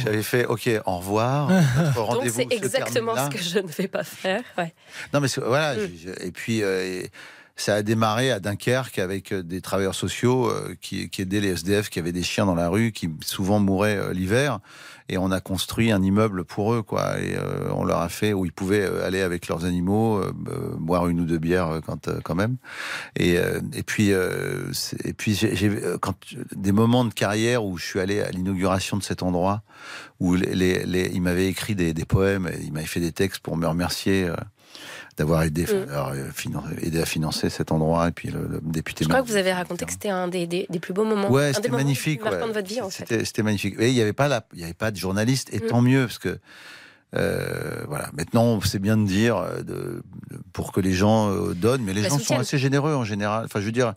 [0.02, 1.48] J'avais fait, ok, au revoir.
[1.94, 4.42] Donc c'est exactement ce que je ne vais pas faire.
[4.58, 4.74] Ouais.
[5.12, 5.76] Non, mais voilà.
[5.76, 5.88] Mm.
[6.24, 7.10] Et puis, euh, et
[7.58, 11.48] ça a démarré à Dunkerque avec euh, des travailleurs sociaux euh, qui, qui aidaient les
[11.56, 14.60] SDF qui avaient des chiens dans la rue, qui souvent mouraient euh, l'hiver.
[15.08, 17.20] Et on a construit un immeuble pour eux, quoi.
[17.20, 17.36] Et
[17.70, 20.32] on leur a fait où ils pouvaient aller avec leurs animaux, euh,
[20.80, 22.56] boire une ou deux bières quand, quand même.
[23.14, 23.36] Et,
[23.72, 26.16] et puis, et puis j'ai quand
[26.56, 29.62] des moments de carrière où je suis allé à l'inauguration de cet endroit,
[30.18, 33.12] où les, les, les- il m'avait écrit des, des poèmes, et il m'avait fait des
[33.12, 34.28] textes pour me remercier.
[35.16, 35.88] D'avoir aidé, Mm.
[35.90, 36.26] alors, euh,
[36.82, 39.04] aidé à financer cet endroit et puis le, le député.
[39.04, 41.30] Je crois que vous avez raconté que c'était un des, des, des plus beaux moments.
[41.30, 42.22] Ouais, c'était magnifique.
[42.24, 42.30] ouais.
[42.30, 43.24] de votre vie, en fait.
[43.24, 43.76] C'était magnifique.
[43.78, 45.66] Et il n'y avait pas la, il y avait pas de journaliste et Mm.
[45.68, 46.38] tant mieux parce que
[47.14, 48.10] euh, voilà.
[48.14, 51.94] Maintenant, c'est bien de dire euh, de, de- pour que les gens euh, donnent, mais
[51.94, 53.44] les Bah, gens sont assez généreux en général.
[53.46, 53.94] Enfin, je veux dire,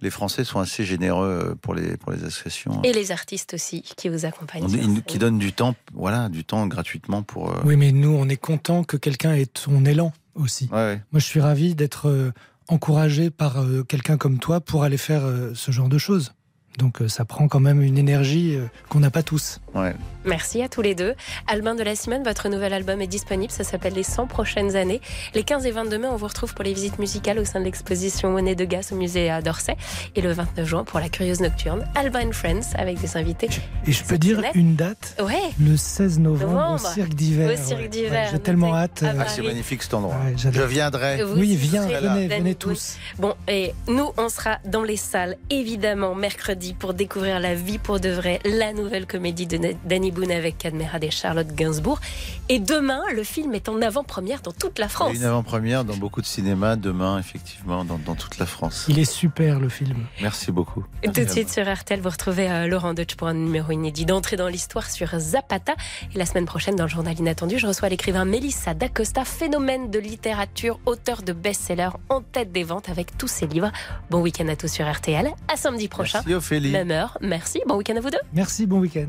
[0.00, 2.80] les Français sont assez généreux pour les pour les associations.
[2.82, 4.64] Et les artistes aussi qui vous accompagnent.
[4.64, 7.50] On- ils- qui donnent du temps, voilà, du temps gratuitement pour.
[7.50, 10.68] euh, Oui, mais nous, on est content que quelqu'un ait son élan aussi.
[10.72, 11.02] ouais, ouais.
[11.12, 12.32] Moi, je suis ravi d'être euh,
[12.68, 16.32] encouragé par euh, quelqu'un comme toi pour aller faire euh, ce genre de choses.
[16.78, 19.60] Donc, euh, ça prend quand même une énergie euh, qu'on n'a pas tous.
[19.74, 19.94] Ouais.
[20.24, 21.14] Merci à tous les deux.
[21.46, 23.52] Albin de la Simone, votre nouvel album est disponible.
[23.52, 25.00] Ça s'appelle Les 100 prochaines années.
[25.34, 27.64] Les 15 et 22 mai, on vous retrouve pour les visites musicales au sein de
[27.64, 29.76] l'exposition Monnaie de Gas au musée à d'Orsay.
[30.16, 33.48] Et le 29 juin pour la Curieuse Nocturne, Albin Friends avec des invités.
[33.86, 35.34] Et je peux dire une date Ouais.
[35.60, 36.74] le 16 novembre, Novembre.
[36.90, 37.50] au Cirque d'hiver.
[37.52, 39.04] Au Cirque Ouais, d'hiver, ouais, J'ai tellement hâte.
[39.06, 40.16] Ah, c'est magnifique cet endroit.
[40.16, 41.22] Ouais, je viendrai.
[41.22, 42.96] Vous Oui, viens, venez, venez tous.
[43.18, 48.00] Bon, et nous, on sera dans les salles, évidemment, mercredi, pour découvrir La vie pour
[48.00, 52.00] de vrai, la nouvelle comédie de Danny Boone avec Cadmerade et Charlotte Gainsbourg.
[52.48, 55.16] Et demain, le film est en avant-première dans toute la Il y a France.
[55.16, 58.84] une avant-première dans beaucoup de cinémas demain, effectivement, dans, dans toute la France.
[58.88, 60.06] Il est super, le film.
[60.22, 60.84] Merci beaucoup.
[61.02, 64.06] Et Tout de suite sur RTL, vous retrouvez euh, Laurent Deutsch pour un numéro inédit
[64.06, 65.74] d'entrée dans l'histoire sur Zapata.
[66.14, 69.98] Et la semaine prochaine, dans le journal inattendu, je reçois l'écrivain Mélissa D'Acosta, phénomène de
[69.98, 73.70] littérature, auteur de best-sellers en tête des ventes avec tous ses livres.
[74.10, 75.30] Bon week-end à tous sur RTL.
[75.52, 76.18] À samedi prochain.
[76.18, 76.72] Merci Ophélie.
[76.72, 77.18] Même heure.
[77.20, 77.60] Merci.
[77.66, 78.18] Bon week-end à vous deux.
[78.32, 79.08] Merci, bon week-end.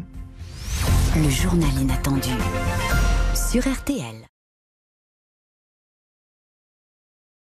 [1.16, 2.30] Le journal inattendu
[3.34, 4.26] sur RTL.